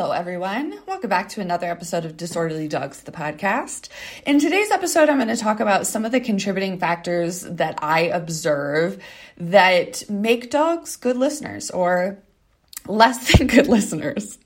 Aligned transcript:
Hello, 0.00 0.12
everyone. 0.12 0.78
Welcome 0.86 1.10
back 1.10 1.28
to 1.30 1.40
another 1.40 1.66
episode 1.66 2.04
of 2.04 2.16
Disorderly 2.16 2.68
Dogs, 2.68 3.00
the 3.00 3.10
podcast. 3.10 3.88
In 4.24 4.38
today's 4.38 4.70
episode, 4.70 5.08
I'm 5.08 5.16
going 5.16 5.26
to 5.26 5.36
talk 5.36 5.58
about 5.58 5.88
some 5.88 6.04
of 6.04 6.12
the 6.12 6.20
contributing 6.20 6.78
factors 6.78 7.40
that 7.40 7.80
I 7.82 8.02
observe 8.02 9.02
that 9.38 10.08
make 10.08 10.52
dogs 10.52 10.94
good 10.94 11.16
listeners 11.16 11.68
or 11.72 12.22
less 12.88 13.32
than 13.32 13.46
good 13.46 13.68
listeners. 13.68 14.38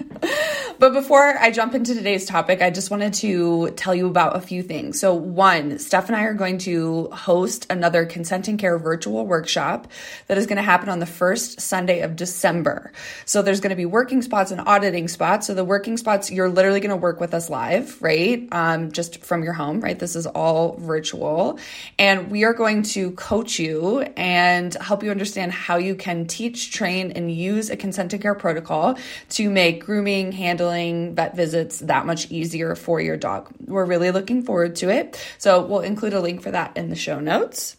but 0.79 0.93
before 0.93 1.39
I 1.39 1.51
jump 1.51 1.75
into 1.75 1.95
today's 1.95 2.27
topic, 2.27 2.61
I 2.61 2.71
just 2.71 2.91
wanted 2.91 3.15
to 3.15 3.71
tell 3.71 3.95
you 3.95 4.07
about 4.07 4.37
a 4.37 4.41
few 4.41 4.63
things. 4.63 5.01
So, 5.01 5.15
one, 5.15 5.79
Steph 5.79 6.09
and 6.09 6.17
I 6.17 6.25
are 6.25 6.35
going 6.35 6.59
to 6.59 7.09
host 7.13 7.67
another 7.71 8.05
consent 8.05 8.49
and 8.49 8.59
care 8.59 8.79
virtual 8.79 9.27
workshop 9.27 9.89
that 10.27 10.39
is 10.39 10.47
going 10.47 10.57
to 10.57 10.63
happen 10.63 10.89
on 10.89 10.99
the 10.99 11.07
first 11.07 11.61
Sunday 11.61 12.01
of 12.01 12.17
December. 12.17 12.93
So, 13.25 13.43
there's 13.43 13.61
going 13.61 13.71
to 13.71 13.77
be 13.77 13.87
working 13.87 14.23
spots 14.23 14.51
and 14.51 14.61
auditing 14.61 15.09
spots. 15.09 15.47
So, 15.47 15.55
the 15.55 15.65
working 15.65 15.97
spots, 15.97 16.31
you're 16.31 16.51
literally 16.51 16.81
going 16.81 16.91
to 16.91 16.97
work 16.97 17.21
with 17.21 17.35
us 17.35 17.49
live, 17.49 18.01
right? 18.03 18.49
Um, 18.53 18.93
just 18.93 19.25
from 19.25 19.43
your 19.43 19.55
home, 19.55 19.81
right? 19.81 19.99
This 19.99 20.17
is 20.17 20.27
all 20.27 20.77
virtual. 20.79 21.59
And 21.99 22.31
we 22.31 22.45
are 22.45 22.55
going 22.55 22.83
to 22.83 23.13
coach 23.13 23.59
you 23.59 24.03
and 24.17 24.75
help 24.75 25.03
you 25.03 25.11
understand 25.11 25.53
how 25.53 25.77
you 25.77 25.95
can 25.95 26.27
teach, 26.27 26.73
train, 26.73 27.13
and 27.13 27.33
use 27.33 27.71
a 27.71 27.77
consent 27.77 28.13
and 28.13 28.23
care 28.23 28.32
protocol 28.35 28.99
to 29.31 29.51
make 29.51 29.85
grooming, 29.85 30.33
handling, 30.33 31.15
vet 31.15 31.37
visits 31.37 31.81
that 31.81 32.07
much 32.07 32.31
easier 32.31 32.75
for 32.75 33.01
your 33.01 33.17
dog. 33.17 33.53
We're 33.67 33.85
really 33.85 34.11
looking 34.11 34.43
forward 34.43 34.77
to 34.77 34.91
it. 34.91 35.23
So 35.39 35.65
we'll 35.65 35.81
include 35.81 36.15
a 36.15 36.21
link 36.21 36.43
for 36.43 36.51
that 36.51 36.77
in 36.77 36.91
the 36.91 36.97
show 36.97 37.21
notes. 37.21 37.77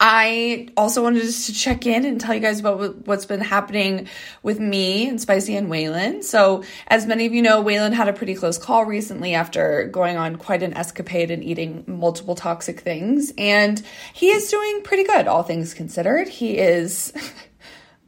I 0.00 0.68
also 0.76 1.02
wanted 1.02 1.22
to 1.30 1.52
check 1.54 1.86
in 1.86 2.04
and 2.04 2.20
tell 2.20 2.34
you 2.34 2.40
guys 2.40 2.60
about 2.60 3.06
what's 3.06 3.26
been 3.26 3.40
happening 3.40 4.08
with 4.42 4.58
me 4.58 5.08
and 5.08 5.20
Spicy 5.20 5.56
and 5.56 5.70
Waylon. 5.70 6.24
So, 6.24 6.64
as 6.88 7.06
many 7.06 7.26
of 7.26 7.32
you 7.32 7.42
know, 7.42 7.62
Waylon 7.62 7.92
had 7.92 8.08
a 8.08 8.12
pretty 8.12 8.34
close 8.34 8.58
call 8.58 8.84
recently 8.84 9.34
after 9.34 9.88
going 9.88 10.16
on 10.16 10.36
quite 10.36 10.62
an 10.62 10.74
escapade 10.74 11.30
and 11.30 11.44
eating 11.44 11.84
multiple 11.86 12.34
toxic 12.34 12.80
things. 12.80 13.32
And 13.38 13.80
he 14.12 14.30
is 14.30 14.50
doing 14.50 14.82
pretty 14.82 15.04
good, 15.04 15.28
all 15.28 15.42
things 15.42 15.74
considered. 15.74 16.28
He 16.28 16.58
is. 16.58 17.12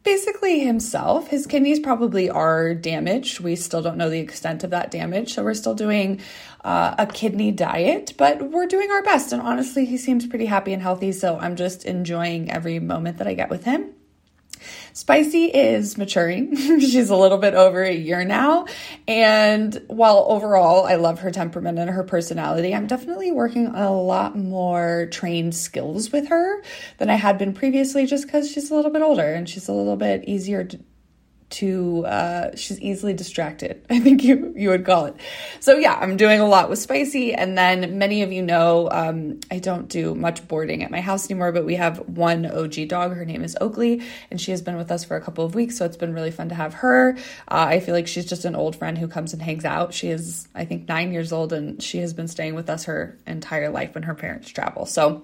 basically 0.07 0.61
himself. 0.61 1.29
His 1.29 1.49
kidneys 1.49 1.81
probably 1.81 2.31
are 2.31 2.75
damaged. 2.75 3.41
We 3.41 3.57
still 3.57 3.83
don't 3.83 3.97
know 3.97 4.09
the 4.09 4.21
extent 4.21 4.63
of 4.63 4.71
that 4.71 4.93
damage. 4.93 5.35
So 5.35 5.43
we're 5.43 5.55
still 5.55 5.75
doing 5.75 6.21
uh, 6.65 6.95
a 6.97 7.07
kidney 7.07 7.51
diet, 7.51 8.15
but 8.17 8.51
we're 8.53 8.69
doing 8.69 8.89
our 8.93 9.03
best. 9.03 9.33
And 9.33 9.43
honestly, 9.43 9.85
he 9.85 9.99
seems 9.99 10.25
pretty 10.25 10.47
happy 10.47 10.73
and 10.73 10.81
healthy. 10.81 11.11
So 11.11 11.39
I'm 11.39 11.57
just 11.57 11.85
enjoying 11.85 12.53
every 12.53 12.79
moment 12.79 13.19
that 13.19 13.27
I 13.27 13.35
get 13.35 13.51
with 13.51 13.65
him. 13.65 13.96
Spicy 14.93 15.47
is 15.47 15.99
maturing. 15.99 16.57
She's 16.81 17.11
a 17.11 17.17
little 17.17 17.39
bit 17.39 17.55
over 17.55 17.83
a 17.83 17.95
year 17.95 18.25
now. 18.25 18.67
And 19.07 19.83
while 19.89 20.27
overall 20.29 20.87
I 20.87 20.97
love 20.97 21.21
her 21.21 21.31
temperament 21.31 21.79
and 21.79 21.91
her 21.91 22.03
personality, 22.03 22.75
I'm 22.75 22.87
definitely 22.87 23.33
working 23.33 23.67
a 23.67 23.93
lot 23.93 24.37
more 24.37 25.09
trained 25.11 25.55
skills 25.55 26.13
with 26.13 26.29
her 26.29 26.63
than 26.99 27.11
I 27.11 27.15
had 27.17 27.39
been 27.39 27.53
previously 27.53 28.07
just 28.07 28.27
because 28.27 28.51
she's 28.51 28.71
a 28.71 28.75
little 28.75 28.91
bit 28.91 29.03
older 29.03 29.35
and 29.35 29.49
she's 29.49 29.69
a 29.69 29.73
little 29.73 29.97
bit 29.97 30.25
easier 30.25 30.65
to 30.65 30.79
to 31.49 32.05
uh, 32.07 32.55
she's 32.57 32.81
easily 32.81 33.15
distracted 33.15 33.85
i 33.91 34.01
think 34.01 34.25
you 34.25 34.53
you 34.57 34.69
would 34.69 34.85
call 34.85 35.07
it. 35.07 35.15
So 35.61 35.77
yeah 35.77 35.95
i'm 36.01 36.17
doing 36.17 36.41
a 36.41 36.47
lot 36.47 36.69
with 36.69 36.79
spicy 36.79 37.35
and 37.35 37.57
then 37.57 37.99
many 37.99 38.23
of 38.23 38.33
you 38.33 38.43
know 38.43 38.89
um, 38.91 39.41
i 39.51 39.59
don't 39.59 39.89
do 39.89 40.15
much 40.15 40.47
boarding 40.49 40.83
at 40.83 40.91
my 40.91 41.01
house 41.01 41.31
anymore 41.31 41.53
but 41.53 41.65
we 41.65 41.77
have 41.77 41.99
one 42.09 42.47
og 42.47 42.77
dog. 42.89 43.15
Her 43.15 43.25
name 43.25 43.45
is 43.45 43.57
oakley 43.61 44.03
and 44.31 44.41
she 44.41 44.51
has 44.51 44.63
been 44.63 44.77
with 44.77 44.91
us 44.91 45.05
for 45.05 45.17
a 45.17 45.21
couple 45.21 45.45
of 45.45 45.55
weeks 45.55 45.77
so 45.77 45.85
it's 45.85 45.97
been 45.97 46.15
really 46.15 46.31
fun 46.31 46.49
to 46.49 46.55
have 46.55 46.75
her. 46.75 47.17
Uh, 47.49 47.67
i 47.69 47.81
feel 47.81 47.95
like 47.95 48.07
she's 48.07 48.27
just 48.27 48.45
an 48.45 48.57
old 48.57 48.77
friend 48.77 48.99
who 48.99 49.09
comes 49.09 49.33
and 49.33 49.43
hangs 49.43 49.65
out. 49.65 49.95
She 49.95 50.09
is 50.09 50.49
i 50.55 50.65
think 50.65 50.89
nine 50.89 51.13
years 51.13 51.33
old 51.33 51.53
and 51.53 51.83
she 51.83 51.99
has 51.99 52.13
been 52.13 52.29
staying 52.29 52.55
with 52.55 52.69
us 52.69 52.85
her 52.85 53.17
entire 53.27 53.71
life 53.71 53.95
when 53.95 54.05
her 54.05 54.15
parents 54.15 54.49
travel. 54.49 54.87
So 54.87 55.23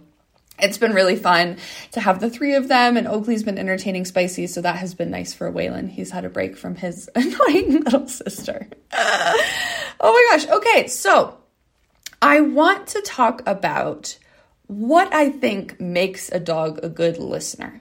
it's 0.62 0.78
been 0.78 0.92
really 0.92 1.16
fun 1.16 1.58
to 1.90 2.00
have 2.00 2.20
the 2.20 2.30
three 2.30 2.54
of 2.54 2.68
them, 2.68 2.96
and 2.96 3.06
Oakley's 3.08 3.42
been 3.42 3.58
entertaining 3.58 4.04
Spicy, 4.04 4.46
so 4.46 4.60
that 4.62 4.76
has 4.76 4.94
been 4.94 5.10
nice 5.10 5.34
for 5.34 5.50
Waylon. 5.52 5.90
He's 5.90 6.10
had 6.10 6.24
a 6.24 6.30
break 6.30 6.56
from 6.56 6.76
his 6.76 7.10
annoying 7.14 7.82
little 7.82 8.08
sister. 8.08 8.68
oh 8.92 9.38
my 10.00 10.28
gosh. 10.30 10.48
Okay, 10.48 10.86
so 10.86 11.38
I 12.22 12.40
want 12.40 12.86
to 12.88 13.02
talk 13.02 13.42
about 13.46 14.16
what 14.68 15.12
I 15.12 15.30
think 15.30 15.80
makes 15.80 16.30
a 16.30 16.40
dog 16.40 16.80
a 16.82 16.88
good 16.88 17.18
listener. 17.18 17.80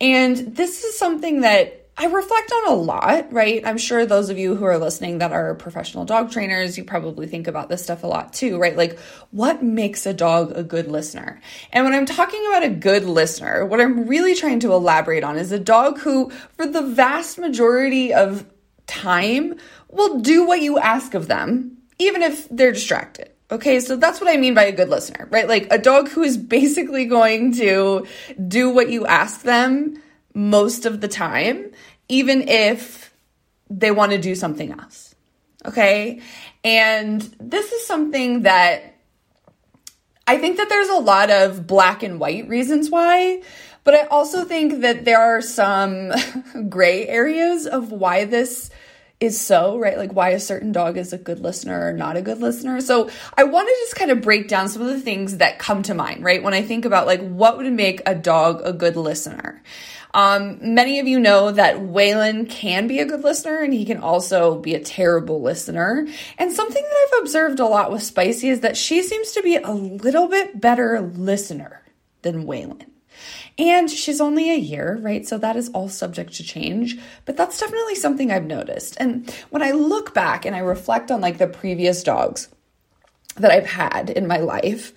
And 0.00 0.36
this 0.36 0.84
is 0.84 0.98
something 0.98 1.40
that 1.40 1.85
I 1.98 2.06
reflect 2.06 2.52
on 2.52 2.68
a 2.68 2.74
lot, 2.74 3.32
right? 3.32 3.66
I'm 3.66 3.78
sure 3.78 4.04
those 4.04 4.28
of 4.28 4.38
you 4.38 4.54
who 4.54 4.66
are 4.66 4.76
listening 4.76 5.18
that 5.18 5.32
are 5.32 5.54
professional 5.54 6.04
dog 6.04 6.30
trainers, 6.30 6.76
you 6.76 6.84
probably 6.84 7.26
think 7.26 7.46
about 7.46 7.70
this 7.70 7.82
stuff 7.82 8.04
a 8.04 8.06
lot 8.06 8.34
too, 8.34 8.58
right? 8.58 8.76
Like, 8.76 8.98
what 9.30 9.62
makes 9.62 10.04
a 10.04 10.12
dog 10.12 10.52
a 10.54 10.62
good 10.62 10.88
listener? 10.88 11.40
And 11.72 11.86
when 11.86 11.94
I'm 11.94 12.04
talking 12.04 12.44
about 12.48 12.64
a 12.64 12.68
good 12.68 13.04
listener, 13.06 13.64
what 13.64 13.80
I'm 13.80 14.06
really 14.06 14.34
trying 14.34 14.60
to 14.60 14.74
elaborate 14.74 15.24
on 15.24 15.38
is 15.38 15.52
a 15.52 15.58
dog 15.58 15.98
who, 16.00 16.30
for 16.56 16.66
the 16.66 16.82
vast 16.82 17.38
majority 17.38 18.12
of 18.12 18.44
time, 18.86 19.54
will 19.90 20.20
do 20.20 20.46
what 20.46 20.60
you 20.60 20.78
ask 20.78 21.14
of 21.14 21.28
them, 21.28 21.78
even 21.98 22.20
if 22.20 22.46
they're 22.50 22.72
distracted. 22.72 23.30
Okay, 23.50 23.80
so 23.80 23.96
that's 23.96 24.20
what 24.20 24.28
I 24.28 24.36
mean 24.36 24.52
by 24.52 24.64
a 24.64 24.72
good 24.72 24.90
listener, 24.90 25.28
right? 25.30 25.48
Like 25.48 25.68
a 25.70 25.78
dog 25.78 26.08
who 26.10 26.22
is 26.22 26.36
basically 26.36 27.06
going 27.06 27.52
to 27.54 28.06
do 28.48 28.68
what 28.68 28.90
you 28.90 29.06
ask 29.06 29.42
them 29.42 30.02
most 30.36 30.84
of 30.84 31.00
the 31.00 31.08
time, 31.08 31.72
even 32.10 32.46
if 32.46 33.10
they 33.70 33.90
want 33.90 34.12
to 34.12 34.18
do 34.18 34.34
something 34.34 34.70
else. 34.70 35.14
Okay. 35.64 36.20
And 36.62 37.22
this 37.40 37.72
is 37.72 37.86
something 37.86 38.42
that 38.42 38.96
I 40.26 40.36
think 40.36 40.58
that 40.58 40.68
there's 40.68 40.90
a 40.90 40.98
lot 40.98 41.30
of 41.30 41.66
black 41.66 42.02
and 42.02 42.20
white 42.20 42.48
reasons 42.48 42.90
why, 42.90 43.42
but 43.82 43.94
I 43.94 44.06
also 44.08 44.44
think 44.44 44.82
that 44.82 45.06
there 45.06 45.20
are 45.20 45.40
some 45.40 46.12
gray 46.68 47.08
areas 47.08 47.66
of 47.66 47.90
why 47.90 48.26
this 48.26 48.68
is 49.18 49.40
so, 49.40 49.78
right? 49.78 49.96
Like 49.96 50.12
why 50.12 50.30
a 50.30 50.40
certain 50.40 50.72
dog 50.72 50.96
is 50.98 51.12
a 51.12 51.18
good 51.18 51.40
listener 51.40 51.88
or 51.88 51.92
not 51.92 52.16
a 52.16 52.22
good 52.22 52.40
listener. 52.40 52.80
So 52.80 53.10
I 53.36 53.44
want 53.44 53.68
to 53.68 53.74
just 53.84 53.96
kind 53.96 54.10
of 54.10 54.20
break 54.20 54.48
down 54.48 54.68
some 54.68 54.82
of 54.82 54.88
the 54.88 55.00
things 55.00 55.38
that 55.38 55.58
come 55.58 55.82
to 55.84 55.94
mind, 55.94 56.22
right? 56.22 56.42
When 56.42 56.54
I 56.54 56.62
think 56.62 56.84
about 56.84 57.06
like 57.06 57.26
what 57.26 57.56
would 57.56 57.72
make 57.72 58.02
a 58.04 58.14
dog 58.14 58.60
a 58.64 58.72
good 58.72 58.96
listener. 58.96 59.62
Um, 60.12 60.58
many 60.74 60.98
of 60.98 61.06
you 61.06 61.18
know 61.20 61.50
that 61.50 61.76
Waylon 61.76 62.48
can 62.48 62.86
be 62.86 63.00
a 63.00 63.06
good 63.06 63.22
listener 63.22 63.58
and 63.58 63.72
he 63.72 63.84
can 63.84 63.98
also 63.98 64.58
be 64.58 64.74
a 64.74 64.80
terrible 64.80 65.42
listener. 65.42 66.06
And 66.38 66.52
something 66.52 66.82
that 66.82 67.08
I've 67.12 67.22
observed 67.22 67.60
a 67.60 67.66
lot 67.66 67.92
with 67.92 68.02
Spicy 68.02 68.48
is 68.48 68.60
that 68.60 68.76
she 68.76 69.02
seems 69.02 69.32
to 69.32 69.42
be 69.42 69.56
a 69.56 69.72
little 69.72 70.28
bit 70.28 70.60
better 70.60 71.00
listener 71.00 71.82
than 72.22 72.46
Waylon. 72.46 72.86
And 73.58 73.90
she's 73.90 74.20
only 74.20 74.50
a 74.50 74.58
year, 74.58 74.98
right? 75.00 75.26
So 75.26 75.38
that 75.38 75.56
is 75.56 75.70
all 75.70 75.88
subject 75.88 76.34
to 76.34 76.42
change. 76.42 76.98
But 77.24 77.36
that's 77.36 77.58
definitely 77.58 77.94
something 77.94 78.30
I've 78.30 78.44
noticed. 78.44 78.96
And 79.00 79.30
when 79.50 79.62
I 79.62 79.70
look 79.70 80.12
back 80.12 80.44
and 80.44 80.54
I 80.54 80.58
reflect 80.58 81.10
on 81.10 81.22
like 81.22 81.38
the 81.38 81.46
previous 81.46 82.02
dogs 82.02 82.48
that 83.36 83.50
I've 83.50 83.66
had 83.66 84.10
in 84.10 84.26
my 84.26 84.38
life, 84.38 84.92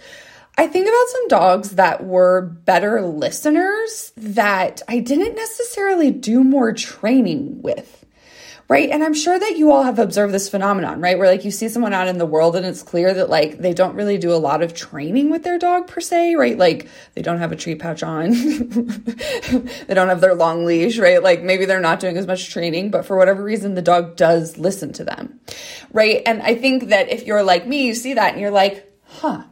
I 0.57 0.67
think 0.67 0.87
about 0.87 1.07
some 1.07 1.27
dogs 1.29 1.69
that 1.71 2.03
were 2.03 2.41
better 2.41 3.01
listeners 3.01 4.11
that 4.17 4.81
I 4.89 4.99
didn't 4.99 5.35
necessarily 5.35 6.11
do 6.11 6.43
more 6.43 6.73
training 6.73 7.61
with. 7.61 8.05
Right. 8.69 8.91
And 8.91 9.03
I'm 9.03 9.15
sure 9.15 9.39
that 9.39 9.57
you 9.57 9.71
all 9.71 9.81
have 9.81 9.97
observed 9.97 10.31
this 10.31 10.47
phenomenon, 10.47 11.01
right? 11.01 11.17
Where 11.17 11.27
like 11.27 11.43
you 11.43 11.49
see 11.49 11.69
someone 11.69 11.91
out 11.91 12.07
in 12.07 12.19
the 12.19 12.25
world 12.27 12.55
and 12.55 12.67
it's 12.67 12.83
clear 12.83 13.11
that 13.15 13.27
like 13.27 13.57
they 13.57 13.73
don't 13.73 13.95
really 13.95 14.19
do 14.19 14.31
a 14.31 14.37
lot 14.37 14.61
of 14.61 14.75
training 14.75 15.31
with 15.31 15.41
their 15.41 15.57
dog 15.57 15.87
per 15.87 15.99
se, 15.99 16.35
right? 16.35 16.55
Like 16.55 16.87
they 17.15 17.23
don't 17.23 17.39
have 17.39 17.51
a 17.51 17.55
treat 17.55 17.79
pouch 17.79 18.03
on. 18.03 18.29
they 19.87 19.95
don't 19.95 20.09
have 20.09 20.21
their 20.21 20.35
long 20.35 20.65
leash, 20.65 20.99
right? 20.99 21.21
Like 21.23 21.41
maybe 21.41 21.65
they're 21.65 21.79
not 21.79 21.99
doing 21.99 22.15
as 22.15 22.27
much 22.27 22.51
training, 22.51 22.91
but 22.91 23.07
for 23.07 23.17
whatever 23.17 23.43
reason, 23.43 23.73
the 23.73 23.81
dog 23.81 24.15
does 24.15 24.59
listen 24.59 24.93
to 24.93 25.03
them. 25.03 25.39
Right. 25.91 26.21
And 26.27 26.43
I 26.43 26.53
think 26.53 26.89
that 26.89 27.09
if 27.09 27.25
you're 27.25 27.41
like 27.41 27.65
me, 27.65 27.87
you 27.87 27.95
see 27.95 28.13
that 28.13 28.33
and 28.33 28.39
you're 28.39 28.51
like, 28.51 28.87
huh, 29.05 29.45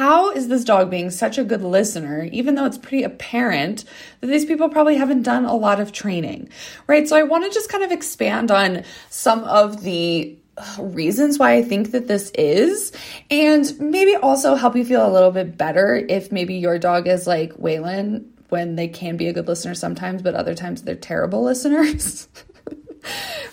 how 0.00 0.30
is 0.30 0.48
this 0.48 0.64
dog 0.64 0.88
being 0.88 1.10
such 1.10 1.36
a 1.36 1.44
good 1.44 1.60
listener, 1.60 2.26
even 2.32 2.54
though 2.54 2.64
it's 2.64 2.78
pretty 2.78 3.02
apparent 3.02 3.84
that 4.22 4.28
these 4.28 4.46
people 4.46 4.70
probably 4.70 4.96
haven't 4.96 5.24
done 5.24 5.44
a 5.44 5.54
lot 5.54 5.78
of 5.78 5.92
training, 5.92 6.48
right? 6.86 7.06
So 7.06 7.18
I 7.18 7.22
want 7.24 7.44
to 7.44 7.50
just 7.50 7.68
kind 7.68 7.84
of 7.84 7.92
expand 7.92 8.50
on 8.50 8.84
some 9.10 9.44
of 9.44 9.82
the 9.82 10.38
reasons 10.78 11.38
why 11.38 11.52
I 11.52 11.62
think 11.62 11.90
that 11.90 12.08
this 12.08 12.30
is, 12.30 12.92
and 13.30 13.78
maybe 13.78 14.16
also 14.16 14.54
help 14.54 14.74
you 14.74 14.86
feel 14.86 15.06
a 15.06 15.12
little 15.12 15.32
bit 15.32 15.58
better 15.58 15.96
if 15.96 16.32
maybe 16.32 16.54
your 16.54 16.78
dog 16.78 17.06
is 17.06 17.26
like 17.26 17.52
Waylon 17.58 18.24
when 18.48 18.76
they 18.76 18.88
can 18.88 19.18
be 19.18 19.28
a 19.28 19.34
good 19.34 19.48
listener 19.48 19.74
sometimes, 19.74 20.22
but 20.22 20.34
other 20.34 20.54
times 20.54 20.80
they're 20.80 20.94
terrible 20.94 21.42
listeners. 21.52 22.26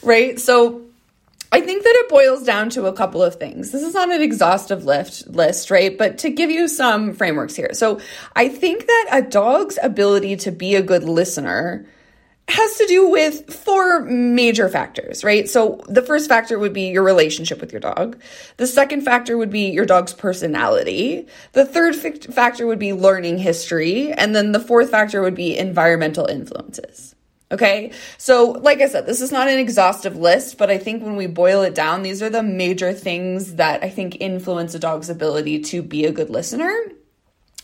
right? 0.01 0.39
So 0.39 0.86
I 1.51 1.61
think 1.61 1.83
that 1.83 1.95
it 1.95 2.09
boils 2.09 2.43
down 2.43 2.69
to 2.71 2.87
a 2.87 2.93
couple 2.93 3.23
of 3.23 3.35
things. 3.35 3.71
This 3.71 3.83
is 3.83 3.93
not 3.93 4.11
an 4.11 4.21
exhaustive 4.21 4.85
list, 4.85 5.27
list, 5.27 5.71
right? 5.71 5.97
But 5.97 6.19
to 6.19 6.29
give 6.29 6.51
you 6.51 6.67
some 6.67 7.13
frameworks 7.13 7.55
here. 7.55 7.73
So 7.73 8.01
I 8.35 8.49
think 8.49 8.85
that 8.85 9.07
a 9.11 9.21
dog's 9.21 9.79
ability 9.81 10.37
to 10.37 10.51
be 10.51 10.75
a 10.75 10.81
good 10.81 11.03
listener 11.03 11.85
has 12.49 12.77
to 12.77 12.85
do 12.87 13.09
with 13.09 13.53
four 13.53 14.01
major 14.01 14.69
factors, 14.69 15.23
right? 15.23 15.49
So 15.49 15.81
the 15.89 16.01
first 16.01 16.29
factor 16.29 16.57
would 16.57 16.71
be 16.71 16.89
your 16.89 17.03
relationship 17.03 17.59
with 17.59 17.73
your 17.73 17.81
dog. 17.81 18.21
The 18.55 18.67
second 18.67 19.01
factor 19.01 19.37
would 19.37 19.49
be 19.49 19.69
your 19.69 19.85
dog's 19.85 20.13
personality. 20.13 21.27
The 21.51 21.65
third 21.65 21.95
factor 21.95 22.65
would 22.65 22.79
be 22.79 22.93
learning 22.93 23.39
history. 23.39 24.13
And 24.13 24.33
then 24.33 24.53
the 24.53 24.61
fourth 24.61 24.91
factor 24.91 25.21
would 25.21 25.35
be 25.35 25.57
environmental 25.57 26.25
influences. 26.25 27.15
Okay. 27.49 27.93
So, 28.17 28.51
like 28.51 28.81
I 28.81 28.87
said, 28.87 29.05
this 29.05 29.21
is 29.21 29.31
not 29.31 29.47
an 29.47 29.57
exhaustive 29.57 30.17
list, 30.17 30.57
but 30.57 30.69
I 30.69 30.77
think 30.77 31.01
when 31.01 31.15
we 31.15 31.27
boil 31.27 31.61
it 31.61 31.73
down, 31.73 32.03
these 32.03 32.21
are 32.21 32.29
the 32.29 32.43
major 32.43 32.91
things 32.91 33.55
that 33.55 33.83
I 33.83 33.89
think 33.89 34.17
influence 34.19 34.75
a 34.75 34.79
dog's 34.79 35.09
ability 35.09 35.61
to 35.61 35.81
be 35.81 36.05
a 36.05 36.11
good 36.11 36.29
listener. 36.29 36.75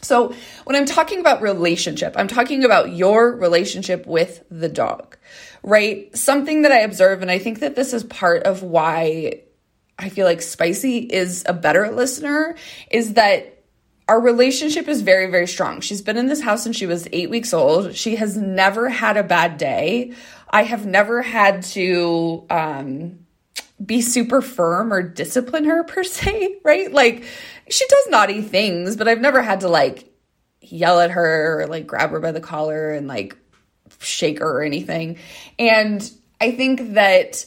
So, 0.02 0.34
when 0.64 0.78
I'm 0.78 0.86
talking 0.86 1.20
about 1.20 1.42
relationship, 1.42 2.14
I'm 2.18 2.30
talking 2.30 2.64
about 2.64 2.94
your 2.94 3.36
relationship 3.36 4.06
with 4.06 4.44
the 4.50 4.70
dog, 4.70 5.18
right? 5.64 6.16
Something 6.16 6.62
that 6.62 6.72
I 6.72 6.80
observe, 6.80 7.22
and 7.22 7.30
I 7.30 7.40
think 7.40 7.60
that 7.60 7.76
this 7.76 7.94
is 7.94 8.06
part 8.06 8.44
of 8.44 8.64
why 8.64 9.42
I 10.00 10.10
feel 10.10 10.26
like 10.26 10.42
Spicy 10.42 11.00
is 11.00 11.44
a 11.46 11.54
better 11.54 11.92
listener, 11.92 12.56
is 12.90 13.14
that 13.14 13.53
our 14.08 14.20
relationship 14.20 14.88
is 14.88 15.02
very, 15.02 15.32
very 15.32 15.48
strong. 15.48 15.80
She's 15.82 16.02
been 16.02 16.18
in 16.18 16.28
this 16.28 16.42
house 16.42 16.64
since 16.64 16.76
she 16.76 16.86
was 16.86 17.08
eight 17.12 17.30
weeks 17.30 17.54
old. 17.54 17.96
She 17.96 18.18
has 18.18 18.36
never 18.36 18.90
had 18.90 19.18
a 19.18 19.24
bad 19.24 19.58
day. 19.58 20.14
I 20.50 20.64
have 20.64 20.86
never 20.86 21.22
had 21.22 21.64
to 21.64 22.46
um, 22.50 23.20
be 23.84 24.02
super 24.02 24.42
firm 24.42 24.94
or 24.94 25.02
discipline 25.02 25.66
her 25.66 25.84
per 25.86 26.04
se, 26.04 26.60
right? 26.64 26.92
Like, 26.92 27.24
she 27.70 27.86
does 27.88 28.08
naughty 28.10 28.42
things, 28.42 28.98
but 28.98 29.08
I've 29.08 29.22
never 29.22 29.42
had 29.42 29.62
to 29.62 29.70
like 29.70 30.14
yell 30.62 31.00
at 31.00 31.12
her 31.12 31.62
or 31.62 31.68
like 31.68 31.88
grab 31.88 32.12
her 32.12 32.20
by 32.20 32.32
the 32.32 32.42
collar 32.42 32.92
and 32.92 33.08
like 33.08 33.38
shake 34.00 34.40
her 34.40 34.60
or 34.60 34.64
anything. 34.64 35.18
And 35.58 36.10
I 36.42 36.52
think 36.52 36.94
that 36.94 37.46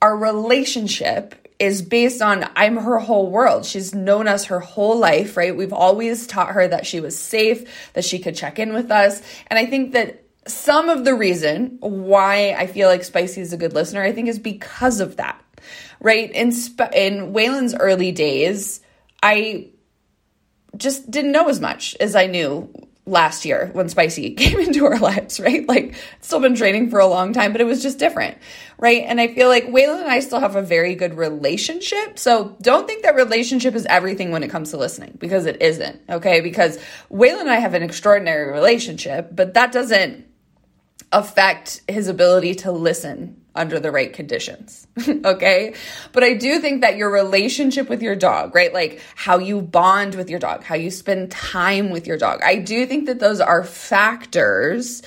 our 0.00 0.16
relationship 0.16 1.41
is 1.62 1.80
based 1.80 2.20
on 2.20 2.44
I'm 2.56 2.76
her 2.76 2.98
whole 2.98 3.30
world. 3.30 3.64
She's 3.64 3.94
known 3.94 4.26
us 4.26 4.46
her 4.46 4.58
whole 4.58 4.98
life, 4.98 5.36
right? 5.36 5.56
We've 5.56 5.72
always 5.72 6.26
taught 6.26 6.48
her 6.48 6.66
that 6.66 6.86
she 6.86 6.98
was 6.98 7.16
safe, 7.16 7.92
that 7.92 8.04
she 8.04 8.18
could 8.18 8.34
check 8.34 8.58
in 8.58 8.74
with 8.74 8.90
us. 8.90 9.22
And 9.46 9.60
I 9.60 9.66
think 9.66 9.92
that 9.92 10.24
some 10.48 10.88
of 10.88 11.04
the 11.04 11.14
reason 11.14 11.76
why 11.78 12.56
I 12.58 12.66
feel 12.66 12.88
like 12.88 13.04
Spicy 13.04 13.42
is 13.42 13.52
a 13.52 13.56
good 13.56 13.74
listener, 13.74 14.02
I 14.02 14.10
think 14.10 14.26
is 14.26 14.40
because 14.40 14.98
of 14.98 15.18
that. 15.18 15.40
Right? 16.00 16.32
In 16.32 16.50
Sp- 16.50 16.90
in 16.92 17.32
Waylon's 17.32 17.76
early 17.76 18.10
days, 18.10 18.80
I 19.22 19.68
just 20.76 21.08
didn't 21.12 21.30
know 21.30 21.48
as 21.48 21.60
much 21.60 21.96
as 22.00 22.16
I 22.16 22.26
knew 22.26 22.74
last 23.04 23.44
year 23.44 23.70
when 23.72 23.88
Spicy 23.88 24.30
came 24.34 24.60
into 24.60 24.86
our 24.86 24.98
lives, 24.98 25.40
right? 25.40 25.66
Like, 25.66 25.94
still 26.20 26.40
been 26.40 26.54
training 26.54 26.90
for 26.90 27.00
a 27.00 27.06
long 27.06 27.32
time, 27.32 27.52
but 27.52 27.60
it 27.60 27.64
was 27.64 27.82
just 27.82 27.98
different, 27.98 28.38
right? 28.78 29.04
And 29.06 29.20
I 29.20 29.28
feel 29.28 29.48
like 29.48 29.66
Waylon 29.66 30.02
and 30.02 30.10
I 30.10 30.20
still 30.20 30.40
have 30.40 30.56
a 30.56 30.62
very 30.62 30.94
good 30.94 31.14
relationship. 31.14 32.18
So 32.18 32.56
don't 32.60 32.86
think 32.86 33.02
that 33.02 33.14
relationship 33.14 33.74
is 33.74 33.86
everything 33.86 34.30
when 34.30 34.42
it 34.42 34.50
comes 34.50 34.70
to 34.70 34.76
listening 34.76 35.16
because 35.18 35.46
it 35.46 35.60
isn't, 35.60 36.00
okay? 36.08 36.40
Because 36.40 36.78
Waylon 37.10 37.40
and 37.40 37.50
I 37.50 37.56
have 37.56 37.74
an 37.74 37.82
extraordinary 37.82 38.50
relationship, 38.52 39.30
but 39.32 39.54
that 39.54 39.72
doesn't 39.72 40.26
affect 41.10 41.82
his 41.88 42.08
ability 42.08 42.54
to 42.54 42.72
listen 42.72 43.41
under 43.54 43.78
the 43.78 43.90
right 43.90 44.12
conditions. 44.12 44.86
okay. 45.24 45.74
But 46.12 46.24
I 46.24 46.34
do 46.34 46.58
think 46.58 46.80
that 46.80 46.96
your 46.96 47.10
relationship 47.10 47.88
with 47.88 48.02
your 48.02 48.16
dog, 48.16 48.54
right? 48.54 48.72
Like 48.72 49.00
how 49.14 49.38
you 49.38 49.60
bond 49.60 50.14
with 50.14 50.30
your 50.30 50.38
dog, 50.38 50.64
how 50.64 50.74
you 50.74 50.90
spend 50.90 51.30
time 51.30 51.90
with 51.90 52.06
your 52.06 52.16
dog. 52.16 52.40
I 52.42 52.56
do 52.56 52.86
think 52.86 53.06
that 53.06 53.20
those 53.20 53.40
are 53.40 53.62
factors 53.64 55.02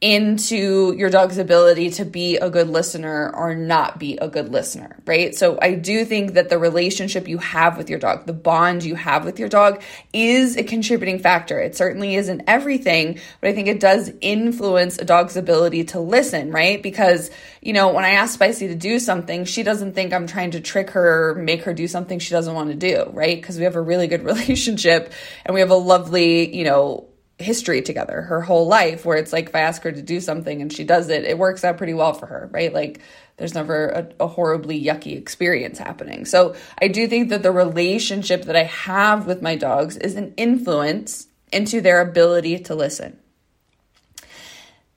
into 0.00 0.94
your 0.96 1.10
dog's 1.10 1.36
ability 1.36 1.90
to 1.90 2.06
be 2.06 2.38
a 2.38 2.48
good 2.48 2.68
listener 2.68 3.30
or 3.34 3.54
not 3.54 3.98
be 3.98 4.16
a 4.16 4.28
good 4.28 4.50
listener, 4.50 4.96
right? 5.04 5.34
So 5.34 5.58
I 5.60 5.74
do 5.74 6.06
think 6.06 6.32
that 6.34 6.48
the 6.48 6.58
relationship 6.58 7.28
you 7.28 7.36
have 7.36 7.76
with 7.76 7.90
your 7.90 7.98
dog, 7.98 8.24
the 8.24 8.32
bond 8.32 8.82
you 8.82 8.94
have 8.94 9.26
with 9.26 9.38
your 9.38 9.50
dog 9.50 9.82
is 10.14 10.56
a 10.56 10.62
contributing 10.62 11.18
factor. 11.18 11.60
It 11.60 11.76
certainly 11.76 12.14
isn't 12.14 12.44
everything, 12.46 13.20
but 13.42 13.50
I 13.50 13.52
think 13.52 13.68
it 13.68 13.78
does 13.78 14.10
influence 14.22 14.96
a 14.96 15.04
dog's 15.04 15.36
ability 15.36 15.84
to 15.84 16.00
listen, 16.00 16.50
right? 16.50 16.82
Because, 16.82 17.30
you 17.60 17.74
know, 17.74 17.92
when 17.92 18.06
I 18.06 18.12
ask 18.12 18.32
Spicy 18.32 18.68
to 18.68 18.74
do 18.74 18.98
something, 18.98 19.44
she 19.44 19.62
doesn't 19.62 19.92
think 19.92 20.14
I'm 20.14 20.26
trying 20.26 20.52
to 20.52 20.62
trick 20.62 20.90
her 20.90 21.34
make 21.34 21.64
her 21.64 21.74
do 21.74 21.86
something 21.86 22.18
she 22.18 22.30
doesn't 22.30 22.54
want 22.54 22.70
to 22.70 22.76
do, 22.76 23.10
right? 23.12 23.38
Because 23.38 23.58
we 23.58 23.64
have 23.64 23.76
a 23.76 23.82
really 23.82 24.06
good 24.06 24.22
relationship 24.24 25.12
and 25.44 25.52
we 25.52 25.60
have 25.60 25.70
a 25.70 25.74
lovely, 25.74 26.56
you 26.56 26.64
know, 26.64 27.09
history 27.40 27.82
together 27.82 28.22
her 28.22 28.40
whole 28.40 28.66
life 28.66 29.04
where 29.04 29.16
it's 29.16 29.32
like 29.32 29.48
if 29.48 29.54
I 29.54 29.60
ask 29.60 29.82
her 29.82 29.92
to 29.92 30.02
do 30.02 30.20
something 30.20 30.60
and 30.62 30.72
she 30.72 30.84
does 30.84 31.08
it, 31.08 31.24
it 31.24 31.38
works 31.38 31.64
out 31.64 31.78
pretty 31.78 31.94
well 31.94 32.12
for 32.12 32.26
her, 32.26 32.48
right? 32.52 32.72
Like 32.72 33.00
there's 33.36 33.54
never 33.54 33.88
a, 33.88 34.08
a, 34.20 34.26
horribly 34.26 34.82
yucky 34.82 35.16
experience 35.16 35.78
happening. 35.78 36.26
So 36.26 36.54
I 36.80 36.88
do 36.88 37.08
think 37.08 37.30
that 37.30 37.42
the 37.42 37.52
relationship 37.52 38.42
that 38.42 38.56
I 38.56 38.64
have 38.64 39.26
with 39.26 39.40
my 39.40 39.56
dogs 39.56 39.96
is 39.96 40.16
an 40.16 40.34
influence 40.36 41.26
into 41.50 41.80
their 41.80 42.00
ability 42.00 42.58
to 42.60 42.74
listen. 42.74 43.18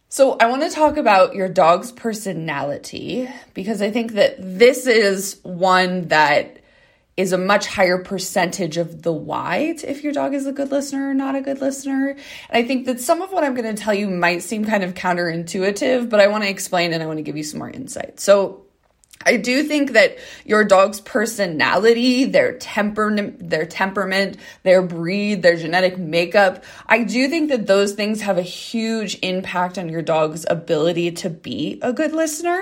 So 0.09 0.37
I 0.39 0.45
want 0.47 0.61
to 0.61 0.69
talk 0.69 0.97
about 0.97 1.33
your 1.33 1.49
dog's 1.49 1.91
personality 1.91 3.27
because 3.53 3.81
I 3.81 3.89
think 3.89 4.11
that 4.13 4.35
this 4.37 4.85
is 4.85 5.39
one 5.41 6.09
that 6.09 6.62
is 7.15 7.31
a 7.31 7.37
much 7.37 7.67
higher 7.67 7.99
percentage 7.99 8.77
of 8.77 9.03
the 9.03 9.13
why 9.13 9.75
if 9.83 10.03
your 10.03 10.13
dog 10.13 10.33
is 10.33 10.47
a 10.47 10.51
good 10.51 10.71
listener 10.71 11.09
or 11.09 11.13
not 11.13 11.35
a 11.35 11.41
good 11.41 11.61
listener. 11.61 12.09
And 12.49 12.63
I 12.63 12.63
think 12.63 12.85
that 12.87 12.99
some 12.99 13.21
of 13.21 13.31
what 13.31 13.43
I'm 13.43 13.53
going 13.53 13.75
to 13.75 13.81
tell 13.81 13.93
you 13.93 14.09
might 14.09 14.41
seem 14.41 14.65
kind 14.65 14.83
of 14.83 14.95
counterintuitive, 14.95 16.09
but 16.09 16.19
I 16.19 16.27
want 16.27 16.43
to 16.43 16.49
explain 16.49 16.91
and 16.91 17.03
I 17.03 17.05
want 17.05 17.17
to 17.17 17.23
give 17.23 17.37
you 17.37 17.43
some 17.43 17.59
more 17.59 17.69
insight. 17.69 18.19
So, 18.19 18.63
I 19.25 19.37
do 19.37 19.63
think 19.63 19.93
that 19.93 20.17
your 20.45 20.65
dog's 20.65 20.99
personality, 20.99 22.25
their 22.25 22.57
temperament, 22.57 23.49
their 23.49 23.65
temperament, 23.65 24.37
their 24.63 24.81
breed, 24.81 25.41
their 25.41 25.55
genetic 25.55 25.97
makeup, 25.97 26.63
I 26.87 27.03
do 27.03 27.29
think 27.29 27.49
that 27.49 27.67
those 27.67 27.93
things 27.93 28.21
have 28.21 28.37
a 28.37 28.41
huge 28.41 29.17
impact 29.21 29.77
on 29.77 29.87
your 29.87 30.01
dog's 30.01 30.45
ability 30.49 31.11
to 31.11 31.29
be 31.29 31.79
a 31.81 31.93
good 31.93 32.11
listener. 32.11 32.61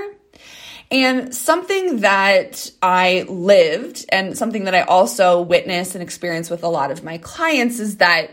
And 0.91 1.33
something 1.33 2.01
that 2.01 2.69
I 2.81 3.25
lived 3.29 4.05
and 4.09 4.37
something 4.37 4.65
that 4.65 4.75
I 4.75 4.81
also 4.81 5.41
witnessed 5.41 5.95
and 5.95 6.03
experienced 6.03 6.51
with 6.51 6.63
a 6.63 6.67
lot 6.67 6.91
of 6.91 7.01
my 7.01 7.17
clients 7.17 7.79
is 7.79 7.97
that 7.97 8.31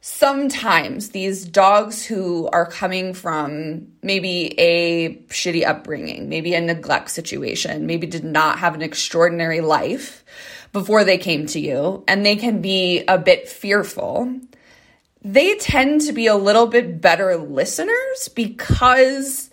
sometimes 0.00 1.10
these 1.10 1.44
dogs 1.44 2.04
who 2.04 2.48
are 2.52 2.66
coming 2.66 3.14
from 3.14 3.86
maybe 4.02 4.58
a 4.58 5.14
shitty 5.28 5.64
upbringing, 5.64 6.28
maybe 6.28 6.54
a 6.54 6.60
neglect 6.60 7.10
situation, 7.10 7.86
maybe 7.86 8.06
did 8.06 8.24
not 8.24 8.58
have 8.58 8.74
an 8.74 8.82
extraordinary 8.82 9.60
life 9.60 10.24
before 10.72 11.04
they 11.04 11.18
came 11.18 11.46
to 11.46 11.60
you, 11.60 12.02
and 12.08 12.24
they 12.24 12.36
can 12.36 12.60
be 12.60 13.04
a 13.08 13.18
bit 13.18 13.48
fearful. 13.48 14.32
They 15.22 15.56
tend 15.56 16.02
to 16.02 16.12
be 16.12 16.28
a 16.28 16.36
little 16.36 16.66
bit 16.66 17.00
better 17.00 17.36
listeners 17.36 18.28
because 18.34 19.50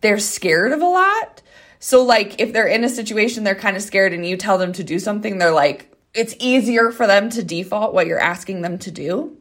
they're 0.00 0.18
scared 0.18 0.72
of 0.72 0.82
a 0.82 0.86
lot. 0.86 1.42
So, 1.86 2.02
like, 2.02 2.40
if 2.40 2.52
they're 2.52 2.66
in 2.66 2.82
a 2.82 2.88
situation 2.88 3.44
they're 3.44 3.54
kind 3.54 3.76
of 3.76 3.82
scared 3.84 4.12
and 4.12 4.26
you 4.26 4.36
tell 4.36 4.58
them 4.58 4.72
to 4.72 4.82
do 4.82 4.98
something, 4.98 5.38
they're 5.38 5.52
like, 5.52 5.96
it's 6.14 6.34
easier 6.40 6.90
for 6.90 7.06
them 7.06 7.30
to 7.30 7.44
default 7.44 7.94
what 7.94 8.08
you're 8.08 8.18
asking 8.18 8.62
them 8.62 8.78
to 8.80 8.90
do. 8.90 9.36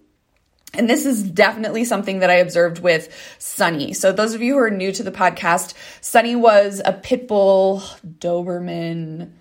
And 0.72 0.88
this 0.88 1.08
is 1.08 1.24
definitely 1.24 1.86
something 1.86 2.20
that 2.20 2.30
I 2.30 2.36
observed 2.36 2.84
with 2.84 3.12
Sunny. 3.40 3.94
So, 3.94 4.12
those 4.12 4.36
of 4.36 4.44
you 4.44 4.54
who 4.54 4.60
are 4.60 4.70
new 4.70 4.92
to 4.92 5.02
the 5.02 5.12
podcast, 5.12 5.74
Sunny 6.02 6.36
was 6.36 6.84
a 6.86 6.94
pit 6.94 7.28
bull 7.28 7.82
Doberman 8.20 9.32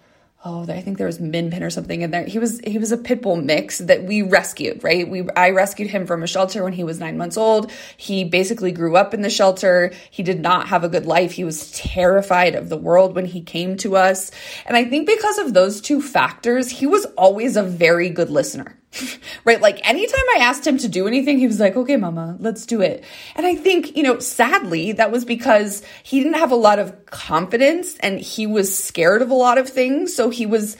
oh, 0.45 0.63
I 0.69 0.83
think 0.83 0.99
there 0.99 1.07
was 1.07 1.19
Min 1.19 1.51
Pin 1.51 1.63
or 1.63 1.71
something 1.71 2.03
in 2.03 2.11
there. 2.11 2.25
He 2.25 2.39
was 2.39 2.61
he 2.61 2.79
was 2.79 2.93
a 2.93 2.99
pit 2.99 3.23
bull 3.23 3.37
mix 3.37 3.79
that 3.79 4.05
we 4.05 4.23
rescued, 4.23 4.85
right? 4.85 5.09
We 5.09 5.27
I 5.37 5.51
rescued 5.51 5.91
him 5.91 6.07
from 6.07 6.23
a 6.23 6.27
shelter 6.27 6.63
when 6.63 6.75
he 6.75 6.85
was 6.85 7.01
nine 7.01 7.17
months 7.17 7.37
old. 7.37 7.73
He 7.97 8.25
basically 8.25 8.71
grew 8.71 8.97
up 8.97 9.15
in 9.15 9.23
the 9.23 9.31
shelter. 9.31 9.93
He 10.11 10.23
did 10.23 10.41
not 10.41 10.69
have 10.69 10.85
a 10.85 10.89
good 10.89 11.07
life. 11.07 11.33
He 11.33 11.45
was 11.45 11.73
terrified 11.73 12.55
of 12.55 12.69
the 12.69 12.77
world 12.77 13.15
when 13.15 13.25
he 13.25 13.41
came 13.41 13.77
to 13.79 13.97
us. 13.97 14.31
And 14.67 14.77
I 14.77 14.85
think 14.85 15.07
because 15.07 15.39
of 15.39 15.55
those 15.55 15.81
two 15.81 16.03
factors, 16.03 16.71
he 16.71 16.87
was 16.87 17.07
always 17.17 17.57
a 17.57 17.63
very 17.63 18.11
good 18.11 18.31
listener. 18.31 18.79
right? 19.45 19.61
Like 19.61 19.87
anytime 19.89 20.25
I 20.37 20.41
asked 20.41 20.67
him 20.67 20.79
to 20.79 20.89
do 20.89 21.07
anything, 21.07 21.39
he 21.39 21.47
was 21.47 21.61
like, 21.61 21.77
okay, 21.77 21.97
mama, 21.97 22.37
let's 22.41 22.67
do 22.67 22.81
it. 22.81 23.05
And 23.37 23.47
I 23.47 23.55
think, 23.55 23.97
you 23.97 24.03
know, 24.03 24.19
sadly, 24.19 24.93
that 24.93 25.11
was 25.11 25.25
because 25.25 25.83
he 26.03 26.21
didn't 26.21 26.39
have 26.39 26.53
a 26.53 26.57
lot 26.57 26.79
of 26.79 27.07
confidence 27.07 27.97
and 27.99 28.21
he 28.21 28.47
was 28.47 28.77
scared 28.77 29.23
of 29.23 29.31
a 29.31 29.35
lot 29.35 29.59
of 29.59 29.69
things. 29.69 30.15
So 30.15 30.31
he 30.31 30.47
was, 30.47 30.77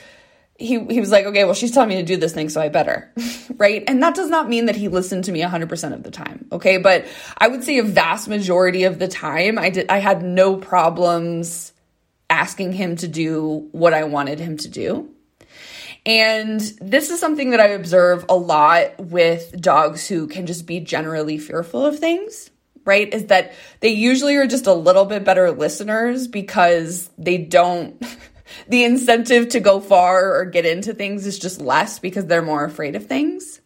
he, 0.57 0.79
he 0.85 0.99
was 0.99 1.11
like, 1.11 1.25
okay, 1.25 1.43
well, 1.43 1.53
she's 1.53 1.71
telling 1.71 1.89
me 1.89 1.95
to 1.97 2.03
do 2.03 2.17
this 2.17 2.33
thing, 2.33 2.49
so 2.49 2.61
I 2.61 2.69
better, 2.69 3.11
right? 3.57 3.83
And 3.87 4.01
that 4.01 4.15
does 4.15 4.29
not 4.29 4.47
mean 4.47 4.67
that 4.67 4.75
he 4.75 4.87
listened 4.87 5.25
to 5.25 5.31
me 5.31 5.41
100% 5.41 5.93
of 5.93 6.03
the 6.03 6.11
time, 6.11 6.47
okay? 6.51 6.77
But 6.77 7.05
I 7.37 7.49
would 7.49 7.63
say 7.63 7.77
a 7.77 7.83
vast 7.83 8.27
majority 8.27 8.83
of 8.83 8.99
the 8.99 9.07
time, 9.07 9.59
I 9.59 9.69
did, 9.69 9.89
I 9.89 9.97
had 9.97 10.23
no 10.23 10.55
problems 10.55 11.73
asking 12.29 12.73
him 12.73 12.95
to 12.97 13.07
do 13.07 13.67
what 13.71 13.93
I 13.93 14.05
wanted 14.05 14.39
him 14.39 14.57
to 14.57 14.67
do. 14.69 15.14
And 16.05 16.59
this 16.81 17.09
is 17.09 17.19
something 17.19 17.51
that 17.51 17.59
I 17.59 17.69
observe 17.69 18.25
a 18.29 18.35
lot 18.35 18.99
with 18.99 19.59
dogs 19.59 20.07
who 20.07 20.27
can 20.27 20.45
just 20.45 20.67
be 20.67 20.79
generally 20.79 21.39
fearful 21.39 21.83
of 21.85 21.97
things, 21.97 22.51
right? 22.85 23.11
Is 23.11 23.25
that 23.27 23.53
they 23.79 23.89
usually 23.89 24.35
are 24.35 24.45
just 24.45 24.67
a 24.67 24.73
little 24.73 25.05
bit 25.05 25.23
better 25.23 25.51
listeners 25.51 26.27
because 26.27 27.09
they 27.17 27.39
don't, 27.39 27.99
the 28.67 28.83
incentive 28.83 29.49
to 29.49 29.59
go 29.59 29.79
far 29.79 30.35
or 30.35 30.45
get 30.45 30.65
into 30.65 30.93
things 30.93 31.25
is 31.25 31.39
just 31.39 31.59
less 31.59 31.97
because 31.97 32.25
they're 32.25 32.43
more 32.43 32.65
afraid 32.65 32.95
of 32.95 33.07
things. 33.07 33.61